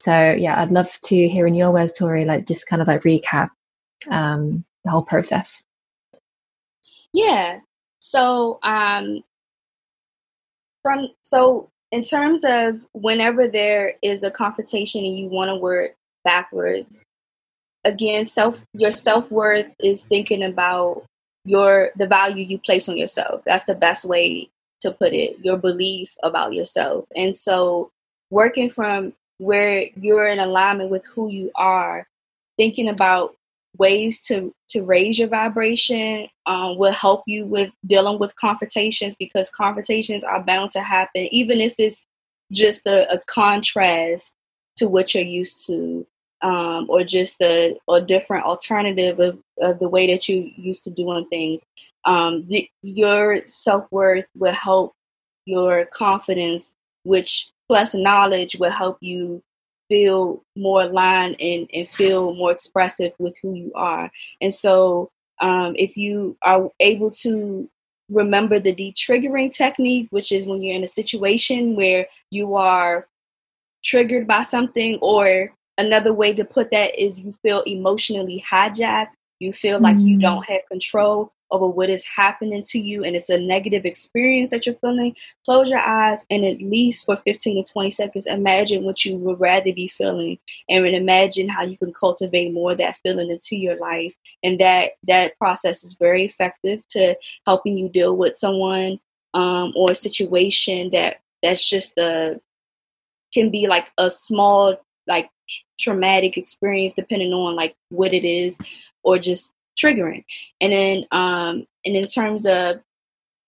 [0.00, 3.02] So yeah i'd love to hear in your words tori like just kind of like
[3.02, 3.50] recap
[4.10, 5.62] um, the whole process
[7.14, 7.60] yeah.
[8.00, 9.22] So um
[10.82, 15.94] from so in terms of whenever there is a confrontation and you want to work
[16.24, 17.00] backwards,
[17.84, 21.04] again, self your self worth is thinking about
[21.44, 23.42] your the value you place on yourself.
[23.46, 24.50] That's the best way
[24.80, 25.38] to put it.
[25.42, 27.06] Your belief about yourself.
[27.14, 27.90] And so
[28.30, 32.06] working from where you're in alignment with who you are,
[32.56, 33.36] thinking about
[33.78, 39.50] ways to to raise your vibration um, will help you with dealing with confrontations because
[39.50, 42.06] confrontations are bound to happen even if it's
[42.52, 44.30] just a, a contrast
[44.76, 46.06] to what you're used to
[46.42, 50.90] um, or just a, a different alternative of, of the way that you used to
[50.90, 51.62] doing things.
[52.04, 54.92] Um, the, your self-worth will help
[55.46, 59.42] your confidence which plus knowledge will help you
[59.88, 64.10] feel more aligned and, and feel more expressive with who you are.
[64.40, 65.10] And so
[65.40, 67.68] um, if you are able to
[68.08, 73.06] remember the de-triggering technique, which is when you're in a situation where you are
[73.82, 79.52] triggered by something, or another way to put that is you feel emotionally hijacked, you
[79.52, 80.06] feel like mm-hmm.
[80.06, 84.50] you don't have control over what is happening to you and it's a negative experience
[84.50, 85.14] that you're feeling,
[85.44, 89.40] close your eyes and at least for 15 to 20 seconds, imagine what you would
[89.40, 90.38] rather be feeling
[90.68, 94.14] and imagine how you can cultivate more of that feeling into your life.
[94.42, 97.16] And that that process is very effective to
[97.46, 98.98] helping you deal with someone
[99.34, 102.40] um, or a situation that that's just a
[103.32, 104.76] can be like a small
[105.06, 105.28] like
[105.78, 108.54] traumatic experience depending on like what it is
[109.02, 110.24] or just triggering.
[110.60, 112.80] And then um and in terms of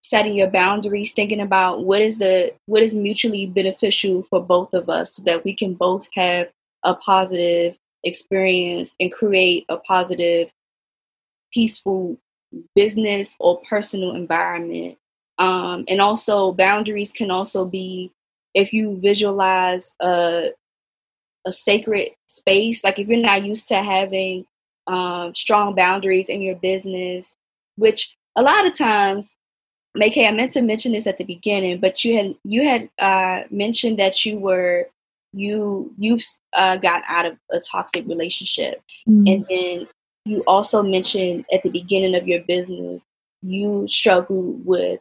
[0.03, 4.89] setting your boundaries, thinking about what is the what is mutually beneficial for both of
[4.89, 6.49] us so that we can both have
[6.85, 10.49] a positive experience and create a positive
[11.53, 12.17] peaceful
[12.75, 14.97] business or personal environment.
[15.39, 18.13] Um, and also boundaries can also be
[18.55, 20.51] if you visualize a
[21.47, 24.47] a sacred space, like if you're not used to having
[24.87, 27.31] um, strong boundaries in your business,
[27.77, 29.35] which a lot of times,
[29.95, 33.45] Make, I meant to mention this at the beginning, but you had you had uh,
[33.51, 34.89] mentioned that you were
[35.33, 36.23] you you've
[36.53, 39.33] uh, got out of a toxic relationship, mm.
[39.33, 39.89] and then
[40.27, 43.01] you also mentioned at the beginning of your business
[43.43, 45.01] you struggle with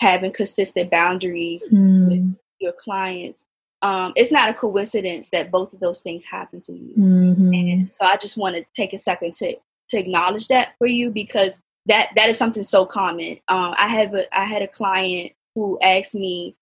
[0.00, 2.08] having consistent boundaries mm.
[2.08, 3.44] with your clients
[3.82, 6.94] um, it's not a coincidence that both of those things happen to you.
[6.96, 7.52] Mm-hmm.
[7.52, 9.56] And so I just want to take a second to
[9.90, 11.50] to acknowledge that for you because
[11.86, 13.38] that that is something so common.
[13.48, 16.56] Um, I have a I had a client who asked me.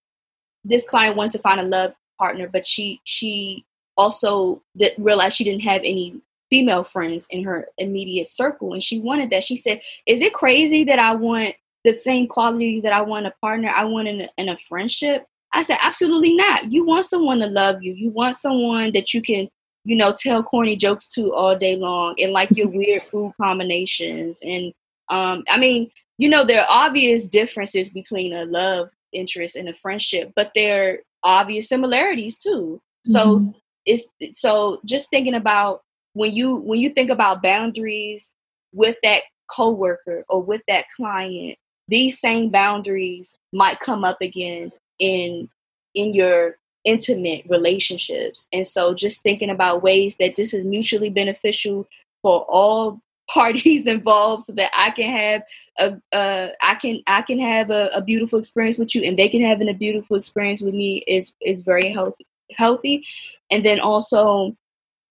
[0.64, 3.64] This client wanted to find a love partner, but she she
[3.96, 8.98] also did, realized she didn't have any female friends in her immediate circle, and she
[8.98, 9.44] wanted that.
[9.44, 11.54] She said, "Is it crazy that I want
[11.84, 13.68] the same qualities that I want a partner?
[13.74, 16.70] I want in a, in a friendship." I said, absolutely not.
[16.70, 17.92] You want someone to love you.
[17.92, 19.48] You want someone that you can,
[19.84, 24.38] you know, tell corny jokes to all day long and like your weird food combinations.
[24.42, 24.72] And
[25.08, 29.74] um, I mean, you know, there are obvious differences between a love interest and a
[29.74, 30.92] friendship, but there
[31.24, 32.80] are obvious similarities too.
[33.04, 33.50] So mm-hmm.
[33.86, 35.82] it's so just thinking about
[36.12, 38.30] when you when you think about boundaries
[38.72, 44.70] with that coworker or with that client, these same boundaries might come up again
[45.00, 45.48] in
[45.94, 48.46] in your intimate relationships.
[48.52, 51.86] And so just thinking about ways that this is mutually beneficial
[52.22, 55.42] for all parties involved so that I can have
[55.78, 59.28] a uh, I can I can have a, a, beautiful experience with you and they
[59.28, 62.26] can have a beautiful experience with me is is very healthy
[62.56, 63.06] healthy
[63.52, 64.56] and then also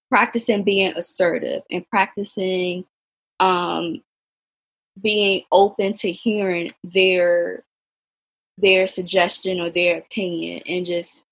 [0.09, 2.83] practicing being assertive and practicing
[3.39, 4.03] um
[5.01, 7.63] being open to hearing their
[8.61, 11.23] their suggestion or their opinion and just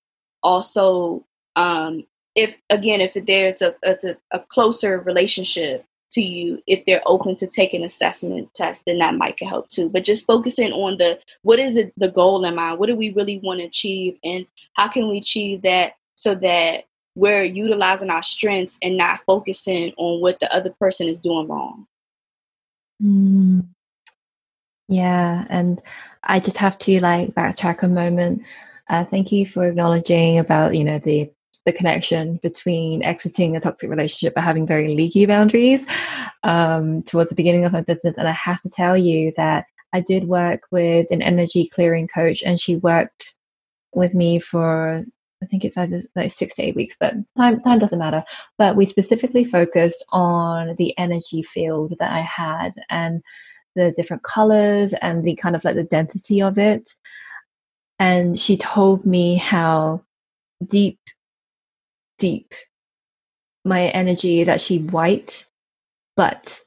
[0.43, 1.25] also
[1.55, 2.05] um,
[2.35, 7.47] if again if there's a, a, a closer relationship to you if they're open to
[7.47, 9.89] take an assessment test then that might help too.
[9.89, 12.79] But just focusing on the what is it the goal in mind?
[12.79, 14.17] What do we really want to achieve?
[14.23, 19.91] And how can we achieve that so that we're utilizing our strengths and not focusing
[19.97, 21.87] on what the other person is doing wrong?
[23.03, 23.67] Mm.
[24.87, 25.81] Yeah and
[26.27, 28.43] I just have to like backtrack a moment.
[28.89, 31.31] Uh, thank you for acknowledging about you know the
[31.65, 35.85] the connection between exiting a toxic relationship but having very leaky boundaries
[36.43, 38.15] um, towards the beginning of my business.
[38.17, 42.43] And I have to tell you that I did work with an energy clearing coach,
[42.43, 43.35] and she worked
[43.93, 45.03] with me for
[45.41, 48.23] I think it's either like six to eight weeks, but time time doesn't matter.
[48.57, 53.21] But we specifically focused on the energy field that I had and
[53.77, 56.89] the different colors and the kind of like the density of it.
[57.99, 60.03] And she told me how
[60.65, 60.99] deep,
[62.19, 62.53] deep
[63.63, 65.45] my energy is actually white,
[66.15, 66.59] but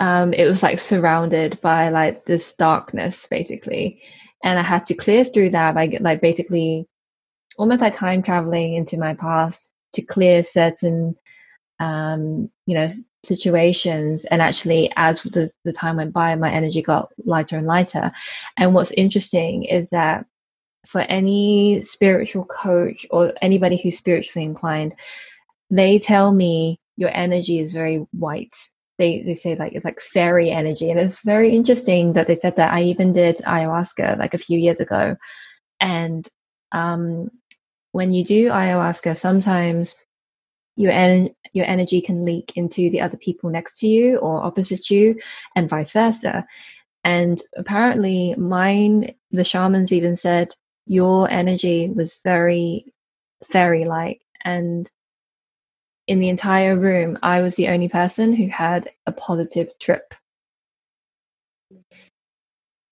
[0.00, 4.02] um, it was like surrounded by like this darkness basically.
[4.44, 6.86] And I had to clear through that by like basically
[7.58, 11.16] almost like time traveling into my past to clear certain
[11.80, 12.88] um, you know
[13.26, 14.24] situations.
[14.26, 18.12] And actually as the, the time went by my energy got lighter and lighter.
[18.56, 20.26] And what's interesting is that
[20.86, 24.94] for any spiritual coach or anybody who's spiritually inclined
[25.70, 28.54] they tell me your energy is very white.
[28.98, 30.90] They they say like it's like fairy energy.
[30.90, 32.72] And it's very interesting that they said that.
[32.72, 35.16] I even did ayahuasca like a few years ago.
[35.80, 36.28] And
[36.72, 37.30] um
[37.92, 39.96] when you do ayahuasca sometimes
[40.76, 44.90] your en- your energy can leak into the other people next to you or opposite
[44.90, 45.18] you
[45.54, 46.46] and vice versa.
[47.04, 50.52] And apparently mine the shamans even said
[50.86, 52.92] your energy was very
[53.44, 54.90] fairy like and
[56.06, 60.14] in the entire room i was the only person who had a positive trip.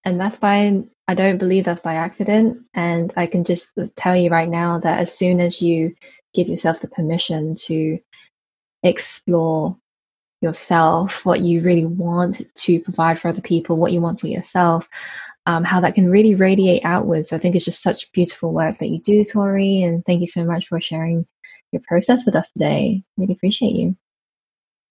[0.06, 4.30] And that's by, I don't believe that's by accident and i can just tell you
[4.30, 5.94] right now that as soon as you
[6.34, 7.98] give yourself the permission to
[8.84, 9.76] explore
[10.40, 14.88] yourself, what you really want to provide for other people, what you want for yourself,
[15.46, 17.32] um, how that can really radiate outwards.
[17.32, 19.82] I think it's just such beautiful work that you do, Tori.
[19.82, 21.26] And thank you so much for sharing
[21.72, 23.02] your process with us today.
[23.16, 23.96] Really appreciate you.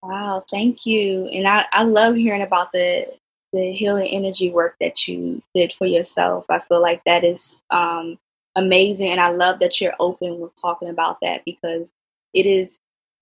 [0.01, 1.27] Wow, thank you.
[1.27, 3.05] And I, I love hearing about the
[3.53, 6.43] the healing energy work that you did for yourself.
[6.49, 8.17] I feel like that is um,
[8.55, 11.87] amazing and i love that you're open with talking about that because
[12.33, 12.69] it is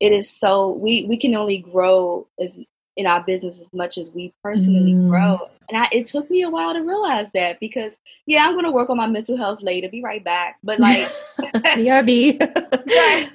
[0.02, 2.52] it is so we we can only grow as
[2.98, 5.10] in our business as much as we personally mm.
[5.10, 5.40] grow
[5.70, 7.94] and I, it took me a while to realize that because
[8.26, 11.08] yeah i'm to work on my mental health later be right back but like
[11.40, 12.38] brb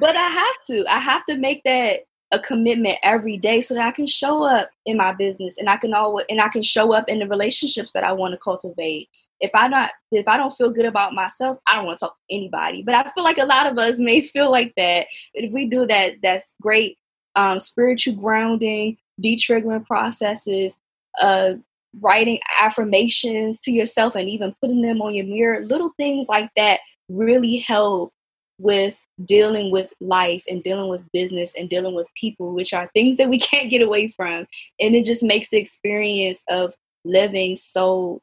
[0.00, 2.00] but i have to i have to make that
[2.32, 5.76] a commitment every day so that I can show up in my business and I
[5.76, 9.08] can always and I can show up in the relationships that I want to cultivate.
[9.40, 12.16] If I not if I don't feel good about myself, I don't want to talk
[12.16, 12.82] to anybody.
[12.82, 15.06] But I feel like a lot of us may feel like that.
[15.34, 16.98] If we do that, that's great.
[17.36, 20.76] Um, spiritual grounding, de-triggering processes,
[21.20, 21.54] uh,
[22.00, 26.80] writing affirmations to yourself and even putting them on your mirror, little things like that
[27.08, 28.12] really help
[28.58, 33.16] with dealing with life and dealing with business and dealing with people, which are things
[33.16, 34.46] that we can't get away from.
[34.78, 36.74] And it just makes the experience of
[37.04, 38.20] living so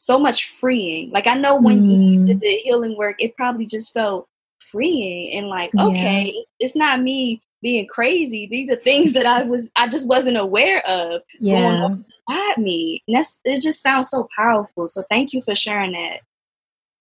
[0.00, 1.10] so much freeing.
[1.10, 2.12] Like I know when mm.
[2.14, 4.26] you did the healing work, it probably just felt
[4.58, 6.42] freeing and like, okay, yeah.
[6.58, 8.46] it's not me being crazy.
[8.50, 11.60] These are things that I was I just wasn't aware of yeah.
[11.60, 13.02] going on me.
[13.06, 14.88] And that's it just sounds so powerful.
[14.88, 16.20] So thank you for sharing that.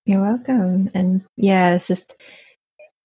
[0.06, 0.92] You're welcome.
[0.94, 2.22] And yeah, it's just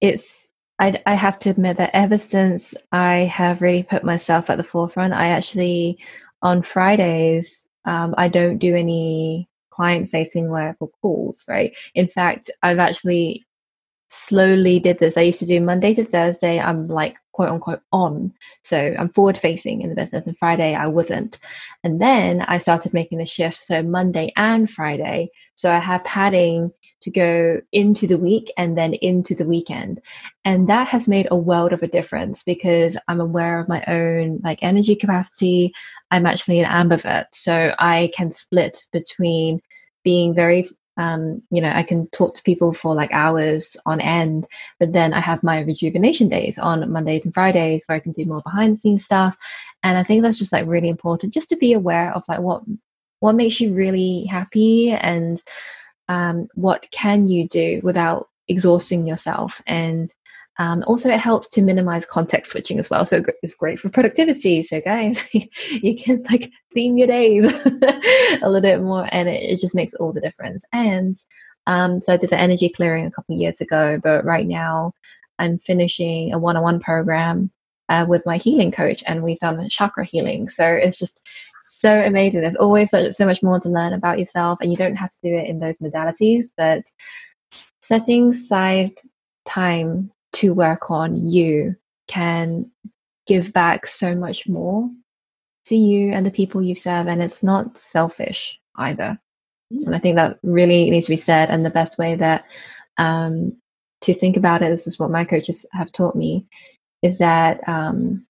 [0.01, 0.49] it's
[0.81, 4.65] I, I have to admit that ever since I have really put myself at the
[4.65, 5.99] forefront, I actually
[6.43, 11.45] on Fridays um, I don't do any client facing work or calls.
[11.49, 11.77] Right.
[11.95, 13.45] In fact, I've actually
[14.09, 15.17] slowly did this.
[15.17, 16.61] I used to do Monday to Thursday.
[16.61, 18.33] I'm like quote unquote on.
[18.63, 21.39] So I'm forward facing in the business and Friday I wasn't.
[21.83, 23.57] And then I started making the shift.
[23.57, 25.31] So Monday and Friday.
[25.57, 26.71] So I have padding
[27.03, 30.01] to go into the week and then into the weekend.
[30.45, 34.41] And that has made a world of a difference because I'm aware of my own
[34.43, 35.75] like energy capacity.
[36.11, 37.27] I'm actually an ambivert.
[37.33, 39.61] So I can split between
[40.05, 44.47] being very um, you know, I can talk to people for like hours on end,
[44.79, 48.25] but then I have my rejuvenation days on Mondays and Fridays where I can do
[48.25, 49.37] more behind the scenes stuff.
[49.83, 52.63] And I think that's just like really important just to be aware of like what
[53.21, 55.43] what makes you really happy and
[56.09, 60.13] um, what can you do without exhausting yourself and
[60.59, 64.63] um, also it helps to minimize context switching as well so it's great for productivity.
[64.63, 65.29] So guys
[65.71, 69.95] you can like theme your days a little bit more and it, it, just makes
[69.95, 70.65] all the difference.
[70.73, 71.17] And
[71.67, 74.93] um, so i did the energy clearing a couple years ago but right now
[75.39, 77.51] i'm finishing a one-on-one program
[77.89, 80.49] uh, with my healing coach and we've done chakra healing.
[80.49, 81.27] So it's just
[81.63, 82.41] so amazing.
[82.41, 85.19] There's always so, so much more to learn about yourself, and you don't have to
[85.23, 86.85] do it in those modalities, but
[87.83, 88.93] setting aside
[89.47, 91.77] time to work on you
[92.09, 92.71] can
[93.27, 94.89] give back so much more
[95.67, 99.19] to you and the people you serve, and it's not selfish either.
[99.71, 101.51] And I think that really needs to be said.
[101.51, 102.45] And the best way that
[102.99, 103.57] um,
[104.03, 106.47] to think about it, this is what my coaches have taught me,
[107.03, 108.27] is that um,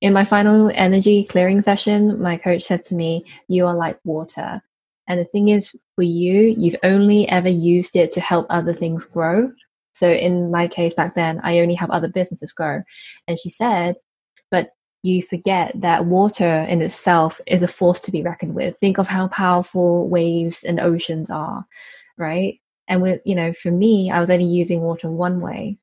[0.00, 4.62] in my final energy clearing session, my coach said to me, You are like water.
[5.08, 9.04] And the thing is, for you, you've only ever used it to help other things
[9.04, 9.52] grow.
[9.92, 12.82] So in my case back then, I only have other businesses grow.
[13.28, 13.96] And she said,
[14.50, 14.70] But
[15.02, 18.78] you forget that water in itself is a force to be reckoned with.
[18.78, 21.64] Think of how powerful waves and oceans are,
[22.16, 22.58] right?
[22.88, 25.78] And with, you know, for me, I was only using water one way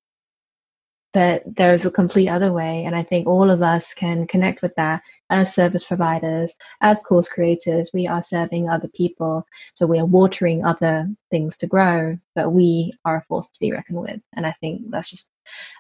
[1.14, 4.74] but there's a complete other way and i think all of us can connect with
[4.76, 10.06] that as service providers as course creators we are serving other people so we are
[10.06, 14.46] watering other things to grow but we are a force to be reckoned with and
[14.46, 15.30] i think that's just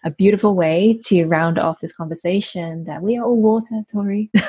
[0.03, 4.29] a beautiful way to round off this conversation that we are all water tori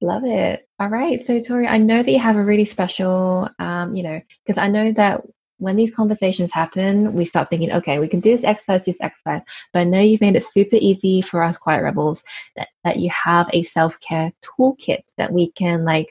[0.00, 0.68] Love it.
[0.78, 1.24] All right.
[1.26, 4.68] So, Tori, I know that you have a really special, um, you know, because I
[4.68, 5.22] know that
[5.58, 9.42] when these conversations happen, we start thinking, okay, we can do this exercise, this exercise.
[9.72, 12.24] But I know you've made it super easy for us quiet rebels
[12.56, 16.10] that, that you have a self-care toolkit that we can like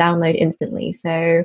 [0.00, 0.92] download instantly.
[0.92, 1.44] So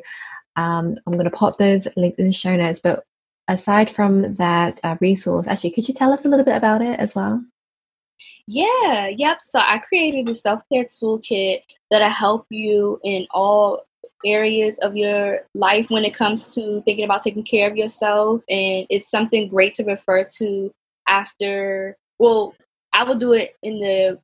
[0.56, 2.80] um, I'm going to pop those links in the show notes.
[2.80, 3.04] But
[3.48, 7.00] aside from that uh, resource, actually, could you tell us a little bit about it
[7.00, 7.44] as well?
[8.48, 9.40] Yeah, yep.
[9.42, 13.86] So I created a self care toolkit that'll help you in all
[14.26, 18.42] areas of your life when it comes to thinking about taking care of yourself.
[18.50, 20.72] And it's something great to refer to
[21.08, 22.56] after, well,
[22.94, 24.20] I will do it in the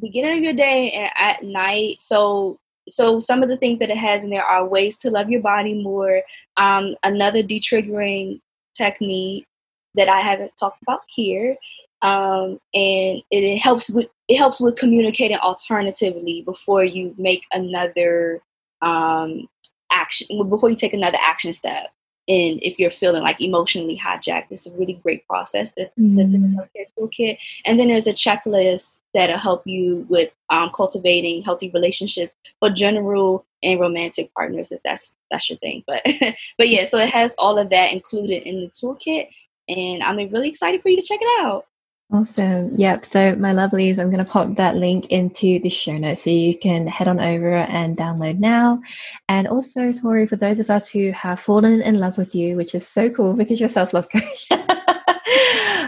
[0.00, 2.00] beginning of your day and at night.
[2.00, 5.28] So so some of the things that it has in there are ways to love
[5.28, 6.22] your body more.
[6.56, 8.40] Um, another detriggering
[8.74, 9.46] technique
[9.94, 11.56] that I haven't talked about here,
[12.02, 18.40] um, and it, it, helps with it helps with communicating alternatively before you make another
[18.82, 19.48] um,
[19.90, 21.88] action before you take another action step.
[22.28, 26.16] And if you're feeling like emotionally hijacked, it's a really great process that, mm-hmm.
[26.16, 27.38] that's in the healthcare toolkit.
[27.64, 33.46] And then there's a checklist that'll help you with um, cultivating healthy relationships for general
[33.62, 35.84] and romantic partners if that's that's your thing.
[35.86, 36.02] But
[36.58, 39.28] but yeah, so it has all of that included in the toolkit,
[39.68, 41.66] and I'm really excited for you to check it out.
[42.10, 42.70] Awesome.
[42.74, 43.04] Yep.
[43.04, 46.58] So, my lovelies, I'm going to pop that link into the show notes so you
[46.58, 48.80] can head on over and download now.
[49.28, 52.74] And also, Tori, for those of us who have fallen in love with you, which
[52.74, 54.48] is so cool because you're self love coach,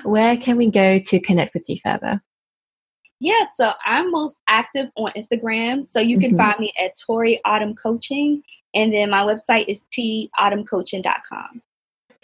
[0.05, 2.23] where can we go to connect with you further?
[3.19, 5.89] Yeah, so I'm most active on Instagram.
[5.89, 6.39] So you can mm-hmm.
[6.39, 8.43] find me at Tori Autumn Coaching.
[8.75, 11.63] And then my website is tautumncoaching.com.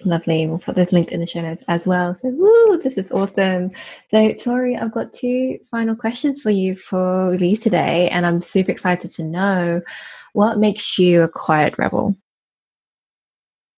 [0.04, 0.46] Lovely.
[0.46, 2.14] We'll put this link in the show notes as well.
[2.14, 3.70] So, woo, this is awesome.
[4.08, 8.70] So, Tori, I've got two final questions for you for release today, and I'm super
[8.70, 9.80] excited to know
[10.34, 12.14] what makes you a quiet rebel.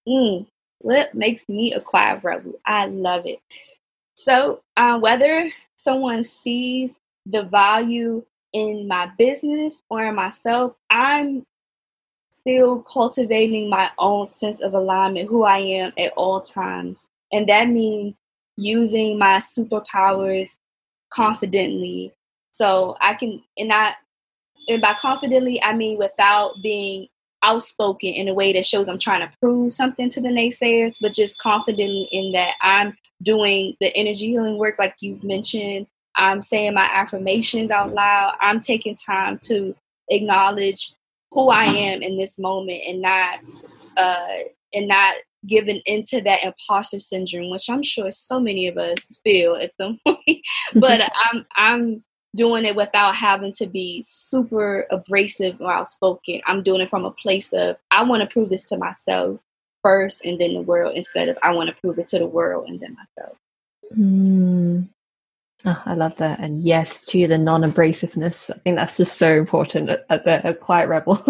[0.08, 0.46] Mm,
[0.78, 2.54] what makes me a quiet rebel?
[2.66, 3.38] I love it.
[4.14, 6.90] So, uh, whether someone sees
[7.26, 11.46] the value in my business or in myself, I'm
[12.38, 17.06] still cultivating my own sense of alignment, who I am at all times.
[17.32, 18.14] And that means
[18.56, 20.50] using my superpowers
[21.10, 22.12] confidently.
[22.52, 23.94] So I can, and I,
[24.68, 27.08] and by confidently, I mean without being
[27.42, 31.12] outspoken in a way that shows I'm trying to prove something to the naysayers, but
[31.12, 35.86] just confidently in that I'm doing the energy healing work, like you've mentioned.
[36.16, 38.34] I'm saying my affirmations out loud.
[38.40, 39.74] I'm taking time to
[40.08, 40.92] acknowledge
[41.30, 43.38] who I am in this moment and not
[43.96, 44.38] uh,
[44.72, 45.14] and not
[45.46, 49.98] giving into that imposter syndrome, which I'm sure so many of us feel at some
[50.06, 50.40] point.
[50.74, 51.00] but
[51.32, 52.04] I'm I'm
[52.36, 56.40] doing it without having to be super abrasive or outspoken.
[56.46, 59.40] I'm doing it from a place of I want to prove this to myself
[59.82, 62.68] first and then the world instead of I want to prove it to the world
[62.68, 63.36] and then myself.
[63.96, 64.88] Mm,
[65.64, 66.40] Oh, I love that.
[66.40, 68.50] And yes, to the non abrasiveness.
[68.50, 71.22] I think that's just so important as a, a quiet rebel,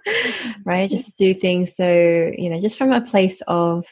[0.64, 0.88] right?
[0.88, 3.86] Just do things so, you know, just from a place of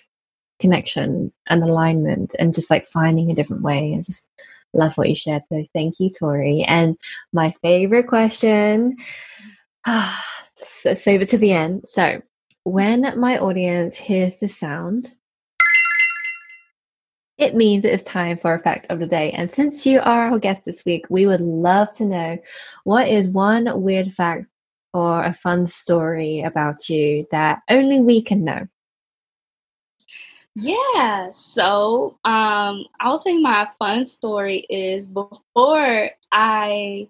[0.61, 3.93] connection and alignment and just like finding a different way.
[3.93, 4.29] And just
[4.75, 5.43] love what you shared.
[5.49, 6.63] So thank you, Tori.
[6.67, 6.97] And
[7.33, 8.97] my favorite question,
[9.87, 11.85] so save it to the end.
[11.91, 12.23] So
[12.65, 15.15] when my audience hears the sound,
[17.41, 19.33] it means it is time for a fact of the day.
[19.33, 22.39] And since you are our guest this week, we would love to know
[22.85, 24.51] what is one weird fact
[24.93, 28.67] or a fun story about you that only we can know.
[30.55, 37.09] Yeah, so um, I'll say my fun story is before I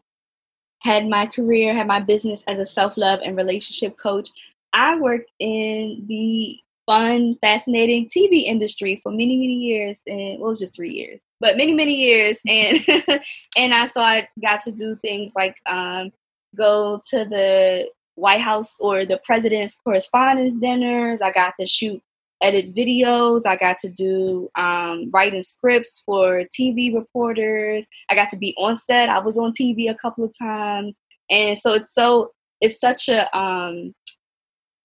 [0.81, 4.31] had my career, had my business as a self love and relationship coach,
[4.73, 10.51] I worked in the fun, fascinating TV industry for many, many years, and well, it
[10.51, 12.85] was just three years, but many, many years, and
[13.57, 16.13] and I saw I got to do things like um,
[16.57, 21.21] go to the White House or the president's correspondence dinners.
[21.23, 22.03] I got to shoot
[22.43, 23.43] edit videos.
[23.47, 27.85] I got to do um, writing scripts for TV reporters.
[28.11, 29.09] I got to be on set.
[29.09, 30.97] I was on TV a couple of times,
[31.31, 33.95] and so it's so it's such a um,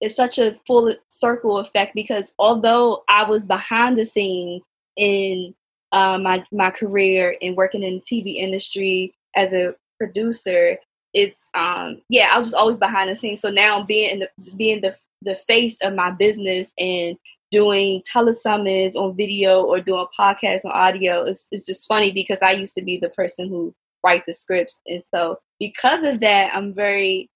[0.02, 4.64] it's such a full circle effect because although I was behind the scenes
[4.98, 5.54] in
[5.92, 10.78] uh, my my career and working in the TV industry as a producer,
[11.14, 13.42] it's um yeah I was just always behind the scenes.
[13.42, 17.18] So now being the, being the the face of my business and
[17.52, 22.52] doing telesummits on video or doing podcasts on audio, it's, it's just funny because I
[22.52, 23.74] used to be the person who
[24.04, 27.30] write the scripts, and so because of that, I'm very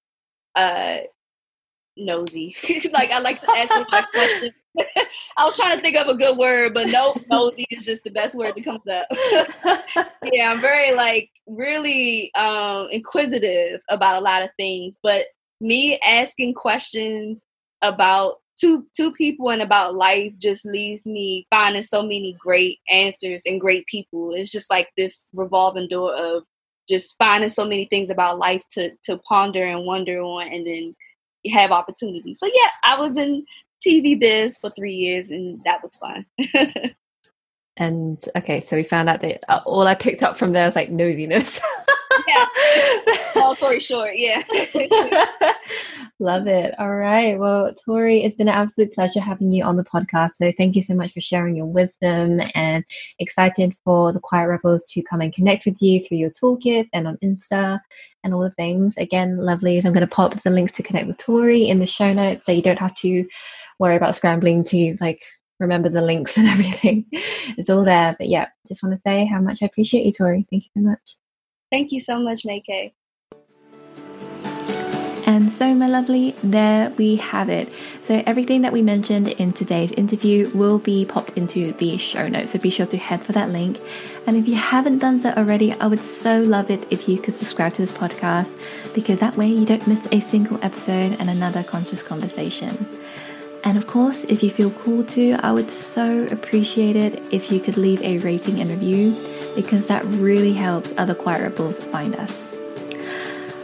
[0.56, 1.00] uh
[2.00, 2.56] nosy.
[2.92, 4.52] like I like to ask my questions.
[5.38, 8.12] I was trying to think of a good word, but no, nosy is just the
[8.12, 9.08] best word that comes up.
[10.34, 15.26] yeah, I'm very like really um inquisitive about a lot of things, but
[15.60, 17.40] me asking questions
[17.82, 23.42] about two two people and about life just leaves me finding so many great answers
[23.46, 24.34] and great people.
[24.34, 26.44] It's just like this revolving door of
[26.88, 30.96] just finding so many things about life to to ponder and wonder on and then
[31.48, 32.40] have opportunities.
[32.40, 33.46] So yeah, I was in
[33.86, 36.26] TV biz for three years, and that was fun.
[37.78, 40.76] and okay, so we found out that uh, all I picked up from there was
[40.76, 41.62] like nosiness.
[42.28, 42.46] yeah.
[43.50, 44.44] Long story short, yeah.
[46.20, 46.76] Love it.
[46.78, 47.40] All right.
[47.40, 50.34] Well, Tori, it's been an absolute pleasure having you on the podcast.
[50.34, 52.86] So thank you so much for sharing your wisdom and
[53.18, 57.08] excited for the Quiet Rebels to come and connect with you through your toolkit and
[57.08, 57.80] on Insta
[58.24, 58.96] and all the things.
[58.98, 59.78] Again, lovely.
[59.80, 62.52] I'm going to pop the links to connect with Tori in the show notes so
[62.52, 63.28] you don't have to
[63.80, 65.24] worry about scrambling to like
[65.60, 67.04] remember the links and everything.
[67.12, 68.16] it's all there.
[68.20, 70.46] But yeah, just want to say how much I appreciate you, Tori.
[70.52, 71.18] Thank you so much.
[71.72, 72.94] Thank you so much, May
[75.30, 77.72] And so, my lovely, there we have it.
[78.02, 82.50] So, everything that we mentioned in today's interview will be popped into the show notes.
[82.50, 83.80] So, be sure to head for that link.
[84.26, 87.36] And if you haven't done so already, I would so love it if you could
[87.36, 88.52] subscribe to this podcast
[88.96, 92.76] because that way you don't miss a single episode and another conscious conversation.
[93.64, 97.60] And of course, if you feel cool to, I would so appreciate it if you
[97.60, 99.16] could leave a rating and review
[99.56, 102.49] because that really helps other quiet rebels find us.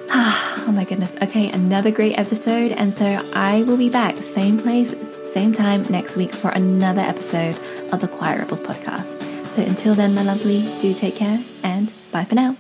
[0.09, 1.13] Ah, oh my goodness.
[1.21, 2.71] Okay, another great episode.
[2.73, 4.95] And so I will be back, same place,
[5.33, 7.57] same time next week for another episode
[7.91, 9.21] of the Quiet Rebels podcast.
[9.55, 12.57] So until then, my lovely, do take care and bye for now.